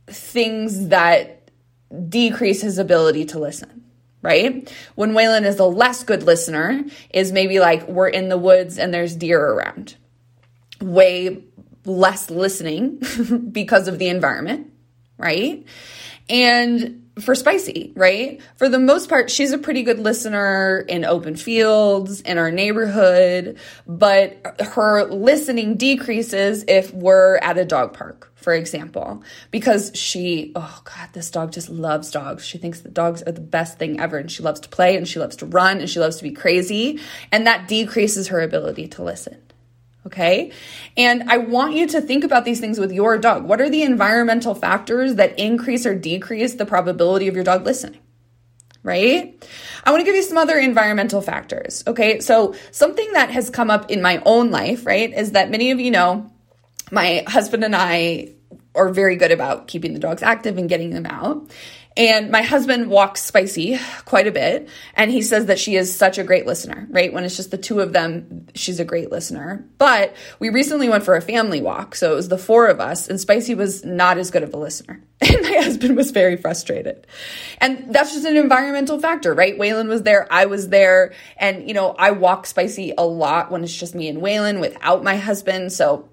things 0.08 0.88
that 0.88 1.52
decrease 2.10 2.64
his 2.64 2.80
ability 2.80 3.26
to 3.26 3.40
listen 3.40 3.75
right? 4.26 4.74
When 4.96 5.12
Waylon 5.12 5.46
is 5.46 5.60
a 5.60 5.66
less 5.66 6.04
good 6.04 6.24
listener, 6.24 6.84
is 7.12 7.32
maybe 7.32 7.60
like 7.60 7.88
we're 7.88 8.10
in 8.10 8.28
the 8.28 8.40
woods 8.40 8.80
and 8.80 8.92
there's 8.92 9.16
deer 9.16 9.40
around. 9.40 9.96
Way 10.82 11.44
less 11.86 12.32
listening 12.32 13.04
because 13.52 13.88
of 13.88 14.00
the 14.00 14.08
environment, 14.08 14.74
right? 15.20 15.64
And 16.28 17.05
for 17.20 17.36
Spicy, 17.36 17.94
right? 17.96 18.42
For 18.58 18.68
the 18.68 18.80
most 18.80 19.10
part, 19.10 19.32
she's 19.32 19.52
a 19.52 19.58
pretty 19.58 19.84
good 19.84 20.00
listener 20.00 20.86
in 20.88 21.06
open 21.06 21.36
fields, 21.36 22.22
in 22.22 22.38
our 22.38 22.52
neighborhood, 22.52 23.58
but 23.88 24.60
her 24.60 25.06
listening 25.06 25.76
decreases 25.76 26.66
if 26.68 26.94
we're 26.94 27.38
at 27.38 27.58
a 27.58 27.66
dog 27.66 27.94
park 27.94 28.32
for 28.46 28.54
example, 28.54 29.24
because 29.50 29.92
she, 29.96 30.52
oh 30.56 30.82
God, 30.84 31.10
this 31.14 31.32
dog 31.32 31.52
just 31.52 31.68
loves 31.68 32.12
dogs. 32.12 32.46
She 32.46 32.60
thinks 32.60 32.82
that 32.82 32.94
dogs 32.94 33.24
are 33.24 33.32
the 33.32 33.42
best 33.42 33.80
thing 33.80 34.00
ever 34.00 34.20
and 34.20 34.32
she 34.32 34.44
loves 34.44 34.60
to 34.60 34.70
play 34.70 34.96
and 34.96 35.08
she 35.08 35.18
loves 35.18 35.38
to 35.38 35.48
run 35.48 35.80
and 35.80 35.90
she 35.90 36.00
loves 36.00 36.18
to 36.18 36.24
be 36.24 36.30
crazy. 36.30 37.00
And 37.32 37.48
that 37.48 37.68
decreases 37.68 38.28
her 38.28 38.40
ability 38.40 38.90
to 38.90 39.04
listen. 39.04 39.42
Okay. 40.06 40.52
And 40.96 41.30
I 41.32 41.38
want 41.38 41.74
you 41.74 41.88
to 41.88 42.02
think 42.02 42.24
about 42.24 42.46
these 42.46 42.60
things 42.60 42.80
with 42.80 42.92
your 42.92 43.18
dog. 43.18 43.46
What 43.46 43.60
are 43.60 43.70
the 43.70 43.82
environmental 43.82 44.54
factors 44.54 45.16
that 45.16 45.40
increase 45.40 45.86
or 45.86 45.96
decrease 45.96 46.56
the 46.56 46.66
probability 46.66 47.28
of 47.28 47.36
your 47.36 47.44
dog 47.44 47.66
listening? 47.66 48.00
Right? 48.84 49.44
I 49.84 49.90
want 49.90 50.02
to 50.02 50.06
give 50.06 50.16
you 50.16 50.22
some 50.22 50.38
other 50.38 50.60
environmental 50.60 51.22
factors. 51.22 51.84
Okay. 51.88 52.20
So 52.20 52.54
something 52.72 53.14
that 53.14 53.32
has 53.32 53.50
come 53.50 53.72
up 53.72 53.90
in 53.90 54.02
my 54.04 54.22
own 54.26 54.52
life, 54.52 54.86
right, 54.86 55.12
is 55.12 55.32
that 55.32 55.50
many 55.50 55.72
of 55.72 55.80
you 55.80 55.90
know 55.90 56.32
my 56.92 57.24
husband 57.28 57.64
and 57.64 57.76
I 57.76 58.36
are 58.76 58.90
very 58.90 59.16
good 59.16 59.32
about 59.32 59.68
keeping 59.68 59.94
the 59.94 60.00
dogs 60.00 60.22
active 60.22 60.58
and 60.58 60.70
getting 60.70 60.92
them 60.92 61.06
out. 61.06 61.50
And 61.98 62.30
my 62.30 62.42
husband 62.42 62.90
walks 62.90 63.22
Spicy 63.22 63.80
quite 64.04 64.28
a 64.28 64.32
bit, 64.32 64.68
and 64.96 65.10
he 65.10 65.22
says 65.22 65.46
that 65.46 65.60
she 65.60 65.78
is 65.78 65.96
such 65.96 66.18
a 66.18 66.26
great 66.26 66.46
listener, 66.46 66.88
right? 66.90 67.14
When 67.14 67.24
it's 67.24 67.38
just 67.38 67.52
the 67.52 67.58
two 67.58 67.80
of 67.80 67.94
them, 67.94 68.48
she's 68.54 68.82
a 68.82 68.86
great 68.86 69.12
listener. 69.12 69.66
But 69.78 70.14
we 70.40 70.50
recently 70.50 70.90
went 70.90 71.06
for 71.06 71.16
a 71.16 71.22
family 71.22 71.62
walk, 71.62 71.96
so 71.96 72.12
it 72.12 72.16
was 72.16 72.28
the 72.28 72.38
four 72.38 72.68
of 72.68 72.82
us, 72.82 73.08
and 73.08 73.20
Spicy 73.20 73.56
was 73.56 73.86
not 73.86 74.18
as 74.18 74.30
good 74.30 74.44
of 74.44 74.54
a 74.54 74.58
listener. 74.58 75.02
And 75.22 75.42
my 75.42 75.54
husband 75.62 75.96
was 75.96 76.12
very 76.12 76.36
frustrated. 76.36 77.08
And 77.60 77.94
that's 77.94 78.14
just 78.14 78.26
an 78.26 78.36
environmental 78.36 79.00
factor, 79.00 79.34
right? 79.34 79.58
Waylon 79.58 79.88
was 79.88 80.04
there, 80.04 80.28
I 80.32 80.46
was 80.46 80.68
there, 80.70 81.14
and 81.38 81.68
you 81.68 81.74
know, 81.74 81.96
I 81.98 82.12
walk 82.12 82.46
Spicy 82.46 82.94
a 82.98 83.06
lot 83.06 83.50
when 83.50 83.64
it's 83.64 83.76
just 83.76 83.96
me 83.96 84.10
and 84.10 84.22
Waylon 84.22 84.60
without 84.60 85.04
my 85.04 85.16
husband, 85.16 85.72
so 85.72 86.10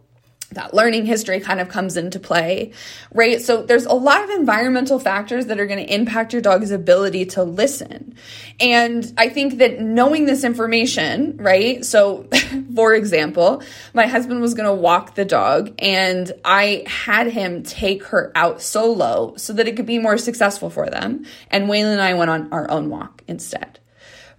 that 0.54 0.74
learning 0.74 1.06
history 1.06 1.40
kind 1.40 1.60
of 1.60 1.68
comes 1.68 1.96
into 1.96 2.18
play, 2.18 2.72
right? 3.12 3.40
So 3.40 3.62
there's 3.62 3.86
a 3.86 3.92
lot 3.92 4.22
of 4.22 4.30
environmental 4.30 4.98
factors 4.98 5.46
that 5.46 5.60
are 5.60 5.66
going 5.66 5.84
to 5.84 5.94
impact 5.94 6.32
your 6.32 6.42
dog's 6.42 6.70
ability 6.70 7.26
to 7.26 7.42
listen. 7.42 8.14
And 8.60 9.12
I 9.16 9.28
think 9.28 9.58
that 9.58 9.80
knowing 9.80 10.26
this 10.26 10.44
information, 10.44 11.36
right? 11.38 11.84
So 11.84 12.28
for 12.74 12.94
example, 12.94 13.62
my 13.94 14.06
husband 14.06 14.40
was 14.40 14.54
going 14.54 14.68
to 14.68 14.74
walk 14.74 15.14
the 15.14 15.24
dog 15.24 15.74
and 15.78 16.30
I 16.44 16.84
had 16.86 17.28
him 17.28 17.62
take 17.62 18.04
her 18.04 18.32
out 18.34 18.62
solo 18.62 19.34
so 19.36 19.52
that 19.52 19.68
it 19.68 19.76
could 19.76 19.86
be 19.86 19.98
more 19.98 20.18
successful 20.18 20.70
for 20.70 20.88
them. 20.88 21.26
And 21.50 21.68
Waylon 21.68 21.92
and 21.92 22.00
I 22.00 22.14
went 22.14 22.30
on 22.30 22.52
our 22.52 22.70
own 22.70 22.88
walk 22.88 23.22
instead 23.28 23.78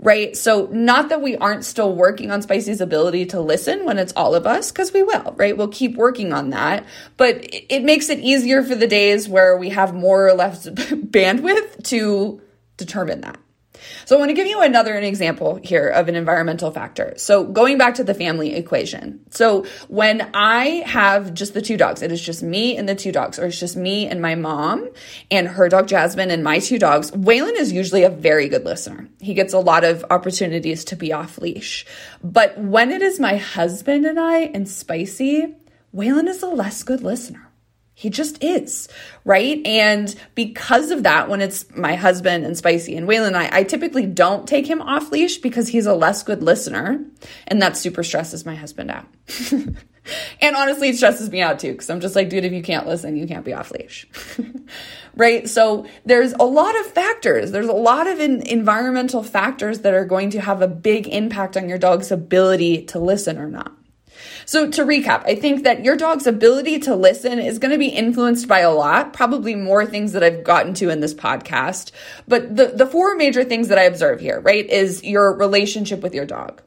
right? 0.03 0.35
So, 0.35 0.67
not 0.71 1.09
that 1.09 1.21
we 1.21 1.35
aren't 1.37 1.65
still 1.65 1.93
working 1.95 2.31
on 2.31 2.41
Spicy's 2.41 2.81
ability 2.81 3.27
to 3.27 3.41
listen 3.41 3.85
when 3.85 3.97
it's 3.97 4.13
all 4.15 4.35
of 4.35 4.45
us, 4.45 4.71
because 4.71 4.93
we 4.93 5.03
will, 5.03 5.33
right? 5.37 5.57
We'll 5.57 5.67
keep 5.69 5.95
working 5.95 6.33
on 6.33 6.51
that. 6.51 6.85
But 7.17 7.45
it 7.51 7.83
makes 7.83 8.09
it 8.09 8.19
easier 8.19 8.63
for 8.63 8.75
the 8.75 8.87
days 8.87 9.27
where 9.27 9.57
we 9.57 9.69
have 9.69 9.93
more 9.93 10.27
or 10.27 10.33
less 10.33 10.67
bandwidth 10.69 11.83
to 11.85 12.41
determine 12.77 13.21
that. 13.21 13.39
So 14.05 14.15
I 14.15 14.19
want 14.19 14.29
to 14.29 14.35
give 14.35 14.47
you 14.47 14.61
another 14.61 14.93
an 14.95 15.03
example 15.03 15.59
here 15.63 15.87
of 15.87 16.07
an 16.07 16.15
environmental 16.15 16.71
factor. 16.71 17.13
So 17.17 17.43
going 17.43 17.77
back 17.77 17.95
to 17.95 18.03
the 18.03 18.13
family 18.13 18.55
equation. 18.55 19.19
So 19.29 19.65
when 19.87 20.29
I 20.33 20.83
have 20.85 21.33
just 21.33 21.53
the 21.53 21.61
two 21.61 21.77
dogs, 21.77 22.01
it 22.01 22.11
is 22.11 22.21
just 22.21 22.43
me 22.43 22.77
and 22.77 22.87
the 22.87 22.95
two 22.95 23.11
dogs, 23.11 23.39
or 23.39 23.45
it's 23.45 23.59
just 23.59 23.75
me 23.75 24.07
and 24.07 24.21
my 24.21 24.35
mom 24.35 24.89
and 25.31 25.47
her 25.47 25.69
dog 25.69 25.87
Jasmine 25.87 26.31
and 26.31 26.43
my 26.43 26.59
two 26.59 26.79
dogs, 26.79 27.11
Waylon 27.11 27.55
is 27.55 27.71
usually 27.71 28.03
a 28.03 28.09
very 28.09 28.49
good 28.49 28.65
listener. 28.65 29.07
He 29.19 29.33
gets 29.33 29.53
a 29.53 29.59
lot 29.59 29.83
of 29.83 30.05
opportunities 30.09 30.85
to 30.85 30.95
be 30.95 31.13
off 31.13 31.37
leash. 31.37 31.85
But 32.23 32.57
when 32.57 32.91
it 32.91 33.01
is 33.01 33.19
my 33.19 33.37
husband 33.37 34.05
and 34.05 34.19
I 34.19 34.39
and 34.39 34.67
Spicy, 34.67 35.55
Waylon 35.95 36.27
is 36.27 36.41
a 36.41 36.47
less 36.47 36.83
good 36.83 37.01
listener. 37.01 37.49
He 37.95 38.09
just 38.09 38.43
is, 38.43 38.89
right? 39.23 39.65
And 39.65 40.13
because 40.33 40.89
of 40.89 41.03
that, 41.03 41.29
when 41.29 41.41
it's 41.41 41.65
my 41.75 41.95
husband 41.95 42.43
and 42.43 42.57
Spicy 42.57 42.95
and 42.95 43.07
Waylon 43.07 43.27
and 43.27 43.37
I, 43.37 43.49
I 43.51 43.63
typically 43.63 44.07
don't 44.07 44.47
take 44.47 44.65
him 44.65 44.81
off 44.81 45.11
leash 45.11 45.37
because 45.37 45.67
he's 45.67 45.85
a 45.85 45.93
less 45.93 46.23
good 46.23 46.41
listener. 46.41 47.05
And 47.47 47.61
that 47.61 47.77
super 47.77 48.03
stresses 48.03 48.45
my 48.47 48.55
husband 48.55 48.89
out. 48.89 49.05
and 50.41 50.55
honestly, 50.55 50.89
it 50.89 50.97
stresses 50.97 51.29
me 51.29 51.41
out 51.41 51.59
too 51.59 51.71
because 51.71 51.89
I'm 51.89 51.99
just 51.99 52.15
like, 52.15 52.29
dude, 52.29 52.45
if 52.45 52.51
you 52.51 52.63
can't 52.63 52.87
listen, 52.87 53.15
you 53.15 53.27
can't 53.27 53.45
be 53.45 53.53
off 53.53 53.69
leash. 53.69 54.07
right? 55.15 55.47
So 55.47 55.85
there's 56.03 56.33
a 56.33 56.43
lot 56.43 56.77
of 56.79 56.87
factors. 56.87 57.51
There's 57.51 57.69
a 57.69 57.73
lot 57.73 58.07
of 58.07 58.19
in- 58.19 58.41
environmental 58.47 59.21
factors 59.21 59.79
that 59.79 59.93
are 59.93 60.05
going 60.05 60.31
to 60.31 60.41
have 60.41 60.63
a 60.63 60.67
big 60.67 61.07
impact 61.07 61.55
on 61.57 61.69
your 61.69 61.77
dog's 61.77 62.11
ability 62.11 62.85
to 62.85 62.99
listen 62.99 63.37
or 63.37 63.47
not. 63.47 63.71
So 64.45 64.69
to 64.69 64.83
recap, 64.83 65.23
I 65.25 65.35
think 65.35 65.63
that 65.63 65.83
your 65.83 65.95
dog's 65.95 66.27
ability 66.27 66.79
to 66.79 66.95
listen 66.95 67.39
is 67.39 67.59
going 67.59 67.71
to 67.71 67.77
be 67.77 67.87
influenced 67.87 68.47
by 68.47 68.59
a 68.59 68.71
lot, 68.71 69.13
probably 69.13 69.55
more 69.55 69.85
things 69.85 70.11
that 70.13 70.23
I've 70.23 70.43
gotten 70.43 70.73
to 70.75 70.89
in 70.89 70.99
this 70.99 71.13
podcast. 71.13 71.91
But 72.27 72.55
the, 72.55 72.67
the 72.67 72.85
four 72.85 73.15
major 73.15 73.43
things 73.43 73.67
that 73.69 73.77
I 73.77 73.83
observe 73.83 74.19
here, 74.19 74.39
right, 74.39 74.69
is 74.69 75.03
your 75.03 75.33
relationship 75.33 76.01
with 76.01 76.13
your 76.13 76.25
dog. 76.25 76.61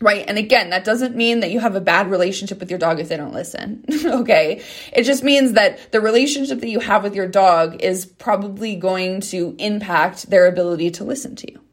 Right. 0.00 0.24
And 0.26 0.38
again, 0.38 0.70
that 0.70 0.84
doesn't 0.84 1.16
mean 1.16 1.40
that 1.40 1.50
you 1.50 1.60
have 1.60 1.76
a 1.76 1.80
bad 1.80 2.10
relationship 2.10 2.58
with 2.58 2.68
your 2.68 2.78
dog 2.78 2.98
if 2.98 3.08
they 3.08 3.16
don't 3.16 3.32
listen. 3.32 3.84
okay. 4.04 4.62
It 4.92 5.04
just 5.04 5.22
means 5.22 5.52
that 5.52 5.92
the 5.92 6.00
relationship 6.00 6.60
that 6.60 6.68
you 6.68 6.80
have 6.80 7.02
with 7.04 7.14
your 7.14 7.28
dog 7.28 7.80
is 7.80 8.04
probably 8.04 8.74
going 8.76 9.20
to 9.22 9.54
impact 9.58 10.28
their 10.28 10.46
ability 10.46 10.90
to 10.92 11.04
listen 11.04 11.36
to 11.36 11.52
you. 11.52 11.63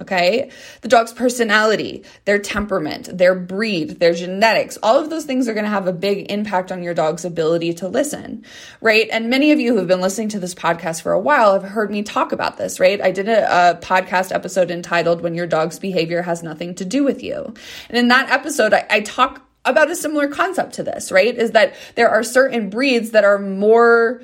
Okay. 0.00 0.50
The 0.82 0.88
dog's 0.88 1.12
personality, 1.12 2.04
their 2.24 2.38
temperament, 2.38 3.08
their 3.16 3.34
breed, 3.34 3.98
their 3.98 4.14
genetics, 4.14 4.78
all 4.82 4.98
of 4.98 5.10
those 5.10 5.24
things 5.24 5.48
are 5.48 5.54
going 5.54 5.64
to 5.64 5.70
have 5.70 5.86
a 5.86 5.92
big 5.92 6.30
impact 6.30 6.70
on 6.70 6.82
your 6.82 6.94
dog's 6.94 7.24
ability 7.24 7.74
to 7.74 7.88
listen, 7.88 8.44
right? 8.80 9.08
And 9.10 9.28
many 9.28 9.50
of 9.52 9.58
you 9.58 9.72
who 9.72 9.78
have 9.78 9.88
been 9.88 10.00
listening 10.00 10.28
to 10.30 10.40
this 10.40 10.54
podcast 10.54 11.02
for 11.02 11.12
a 11.12 11.20
while 11.20 11.54
have 11.54 11.62
heard 11.62 11.90
me 11.90 12.02
talk 12.02 12.32
about 12.32 12.58
this, 12.58 12.78
right? 12.78 13.00
I 13.00 13.10
did 13.10 13.28
a, 13.28 13.70
a 13.70 13.76
podcast 13.76 14.32
episode 14.32 14.70
entitled 14.70 15.20
When 15.20 15.34
Your 15.34 15.46
Dog's 15.46 15.78
Behavior 15.78 16.22
Has 16.22 16.42
Nothing 16.42 16.74
to 16.76 16.84
Do 16.84 17.02
with 17.02 17.22
You. 17.22 17.54
And 17.88 17.98
in 17.98 18.08
that 18.08 18.30
episode, 18.30 18.72
I, 18.72 18.86
I 18.88 19.00
talk 19.00 19.42
about 19.64 19.90
a 19.90 19.96
similar 19.96 20.28
concept 20.28 20.74
to 20.74 20.82
this, 20.82 21.10
right? 21.10 21.36
Is 21.36 21.50
that 21.52 21.74
there 21.94 22.08
are 22.08 22.22
certain 22.22 22.70
breeds 22.70 23.10
that 23.10 23.24
are 23.24 23.38
more 23.38 24.22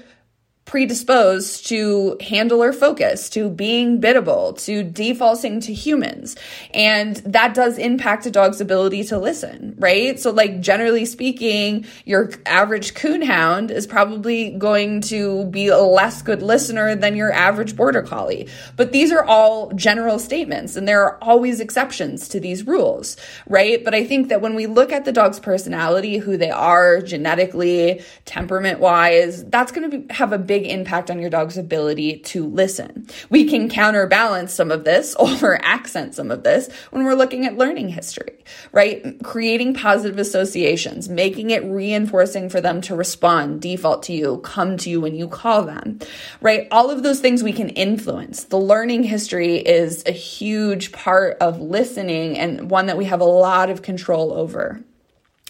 predisposed 0.65 1.67
to 1.67 2.17
handler 2.21 2.73
focus, 2.73 3.29
to 3.29 3.51
being 3.51 4.01
biddable, 4.01 4.55
to 4.55 4.83
defaulting 4.83 5.61
to 5.61 5.75
humans. 5.75 6.37
And 6.73 7.17
that 7.17 7.55
does 7.55 7.77
impact 7.77 8.25
a 8.27 8.31
dog's 8.31 8.61
ability 8.61 9.05
to 9.05 9.19
listen, 9.19 9.75
right? 9.79 10.19
So, 10.19 10.31
like, 10.31 10.61
generally 10.61 11.05
speaking, 11.05 11.85
your 12.07 12.31
average 12.47 12.95
coonhound 12.95 13.71
is 13.71 13.87
probably 13.87 14.51
going 14.51 15.03
to 15.03 15.45
be 15.47 15.69
a 15.69 15.79
less 15.79 16.23
good 16.23 16.43
listener 16.43 16.97
than 16.97 17.15
your 17.15 17.33
average 17.33 17.77
border 17.77 18.03
collie. 18.03 18.49
But 18.77 18.93
these 18.93 19.13
are 19.13 19.25
all 19.25 19.71
general 19.73 20.19
statements, 20.19 20.77
and 20.77 20.89
there 20.89 21.03
are 21.03 21.19
always 21.23 21.61
exceptions 21.61 22.27
to 22.29 22.41
these 22.41 22.67
rules, 22.67 23.19
right? 23.47 23.85
But 23.85 23.95
I 23.95 24.05
think 24.05 24.29
that 24.31 24.41
when 24.41 24.55
we 24.55 24.67
look 24.67 24.93
at 24.93 25.05
the 25.05 25.13
dog's 25.13 25.41
personality, 25.41 26.17
who 26.17 26.39
they 26.39 26.51
are 26.51 27.03
genetically, 27.03 28.03
temperament 28.25 28.81
wise, 28.81 29.45
that's 29.45 29.71
going 29.71 29.91
to 29.91 30.15
have 30.15 30.33
a 30.33 30.39
big 30.39 30.54
big 30.55 30.67
impact 30.69 31.11
on 31.11 31.19
your 31.19 31.31
dog's 31.31 31.59
ability 31.59 32.19
to 32.19 32.47
listen. 32.47 33.09
We 33.29 33.45
can 33.45 33.69
counterbalance 33.69 34.53
some 34.53 34.71
of 34.71 34.85
this 34.85 35.17
or 35.43 35.59
accent 35.65 36.15
some 36.15 36.31
of 36.31 36.45
this 36.45 36.71
when 36.93 37.05
we're 37.05 37.17
looking 37.17 37.45
at 37.45 37.59
learning 37.59 37.89
history, 37.89 38.45
right? 38.71 39.21
Creating 39.25 39.75
positive 39.75 40.17
associations, 40.17 41.09
making 41.09 41.51
it 41.51 41.65
reinforcing 41.65 42.49
for 42.49 42.61
them 42.61 42.81
to 42.83 42.95
respond, 42.95 43.63
default 43.63 44.05
to 44.05 44.13
you, 44.13 44.39
come 44.45 44.77
to 44.77 44.91
you 44.91 45.01
when 45.01 45.17
you 45.17 45.27
call 45.27 45.65
them, 45.65 45.99
right? 46.41 46.69
All 46.71 46.89
of 46.89 47.03
those 47.03 47.19
things 47.19 47.43
we 47.43 47.53
can 47.53 47.71
influence. 47.71 48.45
The 48.45 48.57
learning 48.57 49.03
history 49.03 49.57
is 49.57 50.05
a 50.07 50.13
huge 50.13 50.93
part 50.93 51.37
of 51.41 51.61
listening 51.61 52.39
and 52.39 52.71
one 52.71 52.87
that 52.87 52.97
we 52.97 53.07
have 53.07 53.21
a 53.21 53.25
lot 53.25 53.71
of 53.71 53.83
control 53.83 54.33
over. 54.33 54.81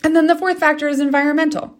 And 0.02 0.16
then 0.16 0.28
the 0.28 0.36
fourth 0.36 0.58
factor 0.58 0.88
is 0.88 0.98
environmental 0.98 1.78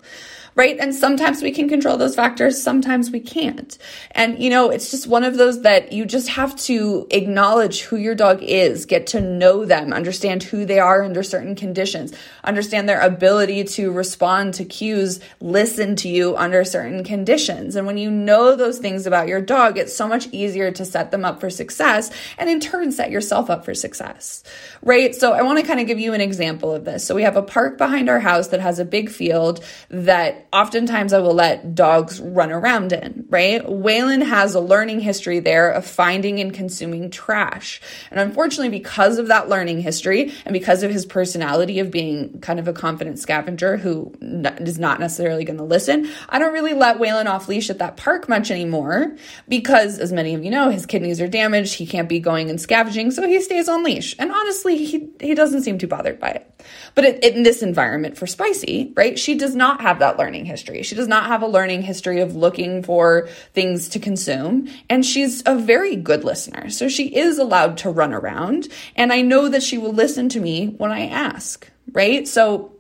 right? 0.55 0.79
And 0.79 0.95
sometimes 0.95 1.43
we 1.43 1.51
can 1.51 1.69
control 1.69 1.97
those 1.97 2.15
factors, 2.15 2.63
sometimes 2.63 3.11
we 3.11 3.21
can't. 3.21 3.77
And, 4.13 4.41
you 4.41 4.51
know, 4.51 4.71
it's 4.71 4.91
just 4.91 5.07
one 5.07 5.25
of 5.25 5.37
those 5.37 5.63
that 5.63 5.93
you 5.93 6.05
just 6.05 6.29
have 6.29 6.55
to 6.57 7.07
acknowledge 7.11 7.83
who 7.83 7.97
your 7.97 8.15
dog 8.15 8.43
is, 8.43 8.87
get 8.87 9.09
to 9.09 9.21
know 9.21 9.65
them, 9.65 9.93
understand 9.93 10.45
who 10.45 10.65
they 10.65 10.79
are 10.79 11.03
under 11.03 11.23
certain 11.23 11.57
conditions, 11.57 12.13
understand 12.45 12.89
their 12.89 13.01
ability 13.01 13.65
to 13.65 13.91
respond 13.91 14.55
to 14.55 14.65
cues, 14.65 15.21
listen 15.41 15.97
to 15.97 16.09
you 16.09 16.37
under 16.37 16.65
certain 16.65 17.03
conditions. 17.03 17.75
And 17.75 17.87
when 17.87 17.99
you 17.99 18.11
know 18.11 18.55
those 18.55 18.79
things 18.79 19.07
about 19.07 19.29
your 19.29 19.41
dog, 19.41 19.77
it's 19.77 19.97
so 19.97 20.07
much 20.07 20.29
easier 20.31 20.71
to 20.71 20.85
set 20.85 21.11
them 21.11 21.25
up 21.25 21.41
for 21.41 21.51
success 21.51 22.11
and 22.39 22.49
in 22.49 22.61
turn 22.61 22.93
set 22.93 23.11
yourself 23.11 23.51
up 23.51 23.65
for 23.65 23.75
success, 23.75 24.43
right? 24.83 25.15
So 25.15 25.33
I 25.33 25.43
want 25.43 25.59
to 25.59 25.67
kind 25.67 25.81
of 25.81 25.87
give 25.87 25.99
you 25.99 26.13
an 26.13 26.21
example 26.21 26.73
of 26.73 26.85
this. 26.85 27.05
So 27.05 27.15
we 27.15 27.23
have 27.23 27.37
a 27.37 27.43
park 27.43 27.79
behind 27.79 28.09
our 28.09 28.21
house 28.21 28.49
that 28.49 28.61
has 28.61 28.79
a 28.79 28.85
big 28.85 29.11
field 29.11 29.65
that 29.89 30.44
oftentimes 30.55 31.13
I 31.13 31.19
will 31.19 31.35
let 31.35 31.75
dogs 31.75 32.21
run 32.21 32.53
around 32.53 32.93
in, 32.93 33.27
right? 33.29 33.61
Waylon 33.67 34.25
has 34.25 34.55
a 34.55 34.61
learning 34.61 35.01
history 35.01 35.41
there 35.41 35.69
of 35.71 35.85
finding 35.85 36.39
and 36.39 36.55
consuming 36.55 37.11
trash. 37.11 37.81
And 38.13 38.21
unfortunately, 38.21 38.69
because 38.69 39.19
of 39.19 39.27
that 39.27 39.49
learning 39.49 39.81
history 39.81 40.33
and 40.47 40.53
because 40.53 40.85
of 40.85 40.93
his 40.93 41.07
personality 41.07 41.81
of 41.81 41.91
being 41.91 42.41
kind 42.41 42.61
of 42.61 42.69
a 42.69 42.73
confident 42.73 43.19
scavenger 43.19 43.77
who 43.77 44.15
is 44.21 44.79
not 44.79 45.01
necessarily 45.01 45.45
going 45.45 45.59
to 45.59 45.65
listen, 45.65 46.09
I 46.29 46.39
don't 46.39 46.53
really 46.53 46.75
let 46.75 46.99
Waylon 46.99 47.27
off 47.27 47.49
leash 47.49 47.69
at 47.69 47.79
that 47.79 47.97
park 47.97 48.29
much 48.29 48.53
anymore 48.53 49.17
because, 49.49 49.99
as 49.99 50.13
many 50.13 50.35
of 50.35 50.45
you 50.45 50.53
know, 50.53 50.71
his 50.71 50.87
kidneys 50.87 51.21
are 51.21 51.27
damaged. 51.27 51.75
He 51.75 51.87
can't 51.87 52.09
be 52.09 52.21
going 52.21 52.49
and 52.49 52.61
scavenging, 52.61 53.11
so 53.11 53.27
he 53.27 53.41
stays 53.41 53.69
on 53.69 53.83
leash. 53.83 54.15
And 54.21 54.31
honestly, 54.31 54.85
he, 54.85 55.09
he 55.21 55.35
doesn't 55.35 55.63
seem 55.63 55.79
too 55.79 55.89
bothered 55.89 56.21
by 56.21 56.29
it. 56.29 56.63
But 56.95 57.05
it, 57.05 57.25
in 57.25 57.43
this 57.43 57.63
environment 57.63 58.17
for 58.17 58.27
Spicy, 58.27 58.93
right, 58.97 59.19
she 59.19 59.35
does 59.35 59.57
not 59.57 59.81
have 59.81 59.99
that 59.99 60.17
learning 60.17 60.44
history. 60.45 60.83
She 60.83 60.95
does 60.95 61.09
not 61.09 61.27
have 61.27 61.43
a 61.43 61.47
learning 61.47 61.83
history 61.83 62.21
of 62.21 62.37
looking 62.37 62.83
for 62.83 63.29
things 63.53 63.89
to 63.91 63.99
consume. 63.99 64.69
And 64.89 65.05
she's 65.05 65.43
a 65.47 65.57
very 65.57 65.97
good 65.97 66.25
listener. 66.25 66.71
So 66.71 66.89
she 66.89 67.15
is 67.15 67.39
allowed 67.39 67.79
to 67.79 67.91
run 67.91 68.13
around. 68.13 68.69
And 68.97 69.13
I 69.13 69.23
know 69.23 69.49
that 69.49 69.63
she 69.63 69.79
will 69.79 69.93
listen 69.93 70.29
to 70.31 70.41
me 70.41 70.69
when 70.79 70.93
I 70.93 71.07
ask, 71.07 71.71
right? 71.93 72.27
So 72.27 72.73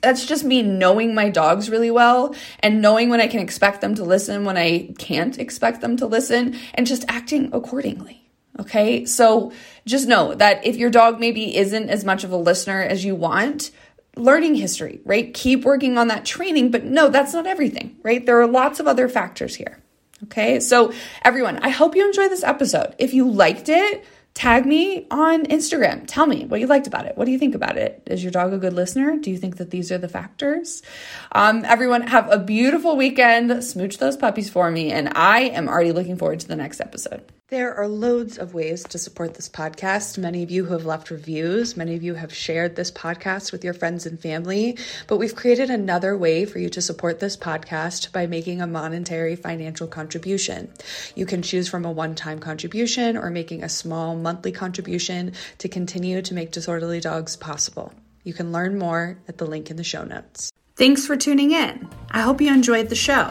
that's 0.00 0.26
just 0.26 0.44
me 0.44 0.62
knowing 0.62 1.14
my 1.14 1.30
dogs 1.30 1.70
really 1.70 1.90
well 1.90 2.34
and 2.60 2.82
knowing 2.82 3.08
when 3.08 3.20
I 3.20 3.28
can 3.28 3.40
expect 3.40 3.80
them 3.80 3.94
to 3.94 4.04
listen, 4.04 4.44
when 4.44 4.56
I 4.56 4.94
can't 4.98 5.38
expect 5.38 5.80
them 5.80 5.96
to 5.98 6.06
listen, 6.06 6.58
and 6.74 6.86
just 6.86 7.04
acting 7.08 7.50
accordingly. 7.52 8.18
Okay. 8.60 9.06
So 9.06 9.52
just 9.86 10.06
know 10.06 10.34
that 10.34 10.66
if 10.66 10.76
your 10.76 10.90
dog 10.90 11.18
maybe 11.18 11.56
isn't 11.56 11.88
as 11.88 12.04
much 12.04 12.22
of 12.22 12.32
a 12.32 12.36
listener 12.36 12.82
as 12.82 13.04
you 13.04 13.14
want, 13.14 13.70
learning 14.16 14.54
history, 14.54 15.00
right? 15.04 15.32
Keep 15.32 15.64
working 15.64 15.96
on 15.98 16.08
that 16.08 16.24
training, 16.24 16.70
but 16.70 16.84
no, 16.84 17.08
that's 17.08 17.32
not 17.32 17.46
everything, 17.46 17.96
right? 18.02 18.24
There 18.24 18.40
are 18.40 18.46
lots 18.46 18.80
of 18.80 18.86
other 18.86 19.08
factors 19.08 19.54
here. 19.54 19.82
Okay. 20.24 20.60
So 20.60 20.92
everyone, 21.24 21.58
I 21.58 21.70
hope 21.70 21.96
you 21.96 22.06
enjoyed 22.06 22.30
this 22.30 22.44
episode. 22.44 22.94
If 22.98 23.12
you 23.12 23.28
liked 23.28 23.68
it, 23.68 24.04
tag 24.34 24.64
me 24.64 25.06
on 25.10 25.44
Instagram. 25.46 26.04
Tell 26.06 26.26
me 26.26 26.46
what 26.46 26.60
you 26.60 26.66
liked 26.66 26.86
about 26.86 27.06
it. 27.06 27.16
What 27.16 27.24
do 27.24 27.32
you 27.32 27.38
think 27.38 27.54
about 27.54 27.76
it? 27.76 28.02
Is 28.06 28.22
your 28.22 28.30
dog 28.30 28.52
a 28.52 28.58
good 28.58 28.72
listener? 28.72 29.16
Do 29.16 29.30
you 29.30 29.38
think 29.38 29.56
that 29.56 29.70
these 29.70 29.90
are 29.90 29.98
the 29.98 30.08
factors? 30.08 30.82
Um, 31.32 31.64
everyone, 31.64 32.02
have 32.06 32.30
a 32.30 32.38
beautiful 32.38 32.96
weekend. 32.96 33.64
Smooch 33.64 33.98
those 33.98 34.16
puppies 34.16 34.48
for 34.48 34.70
me. 34.70 34.92
And 34.92 35.12
I 35.16 35.40
am 35.40 35.68
already 35.68 35.92
looking 35.92 36.16
forward 36.16 36.40
to 36.40 36.48
the 36.48 36.56
next 36.56 36.80
episode. 36.80 37.24
There 37.52 37.74
are 37.74 37.86
loads 37.86 38.38
of 38.38 38.54
ways 38.54 38.82
to 38.84 38.98
support 38.98 39.34
this 39.34 39.50
podcast. 39.50 40.16
Many 40.16 40.42
of 40.42 40.50
you 40.50 40.64
who 40.64 40.72
have 40.72 40.86
left 40.86 41.10
reviews, 41.10 41.76
many 41.76 41.94
of 41.94 42.02
you 42.02 42.14
have 42.14 42.32
shared 42.32 42.76
this 42.76 42.90
podcast 42.90 43.52
with 43.52 43.62
your 43.62 43.74
friends 43.74 44.06
and 44.06 44.18
family, 44.18 44.78
but 45.06 45.18
we've 45.18 45.36
created 45.36 45.68
another 45.68 46.16
way 46.16 46.46
for 46.46 46.58
you 46.58 46.70
to 46.70 46.80
support 46.80 47.20
this 47.20 47.36
podcast 47.36 48.10
by 48.10 48.26
making 48.26 48.62
a 48.62 48.66
monetary 48.66 49.36
financial 49.36 49.86
contribution. 49.86 50.72
You 51.14 51.26
can 51.26 51.42
choose 51.42 51.68
from 51.68 51.84
a 51.84 51.92
one 51.92 52.14
time 52.14 52.38
contribution 52.38 53.18
or 53.18 53.28
making 53.28 53.62
a 53.62 53.68
small 53.68 54.16
monthly 54.16 54.52
contribution 54.52 55.34
to 55.58 55.68
continue 55.68 56.22
to 56.22 56.32
make 56.32 56.52
Disorderly 56.52 57.00
Dogs 57.00 57.36
possible. 57.36 57.92
You 58.24 58.32
can 58.32 58.50
learn 58.50 58.78
more 58.78 59.18
at 59.28 59.36
the 59.36 59.44
link 59.44 59.70
in 59.70 59.76
the 59.76 59.84
show 59.84 60.04
notes. 60.04 60.50
Thanks 60.76 61.06
for 61.06 61.18
tuning 61.18 61.50
in. 61.50 61.86
I 62.12 62.22
hope 62.22 62.40
you 62.40 62.50
enjoyed 62.50 62.88
the 62.88 62.94
show. 62.94 63.30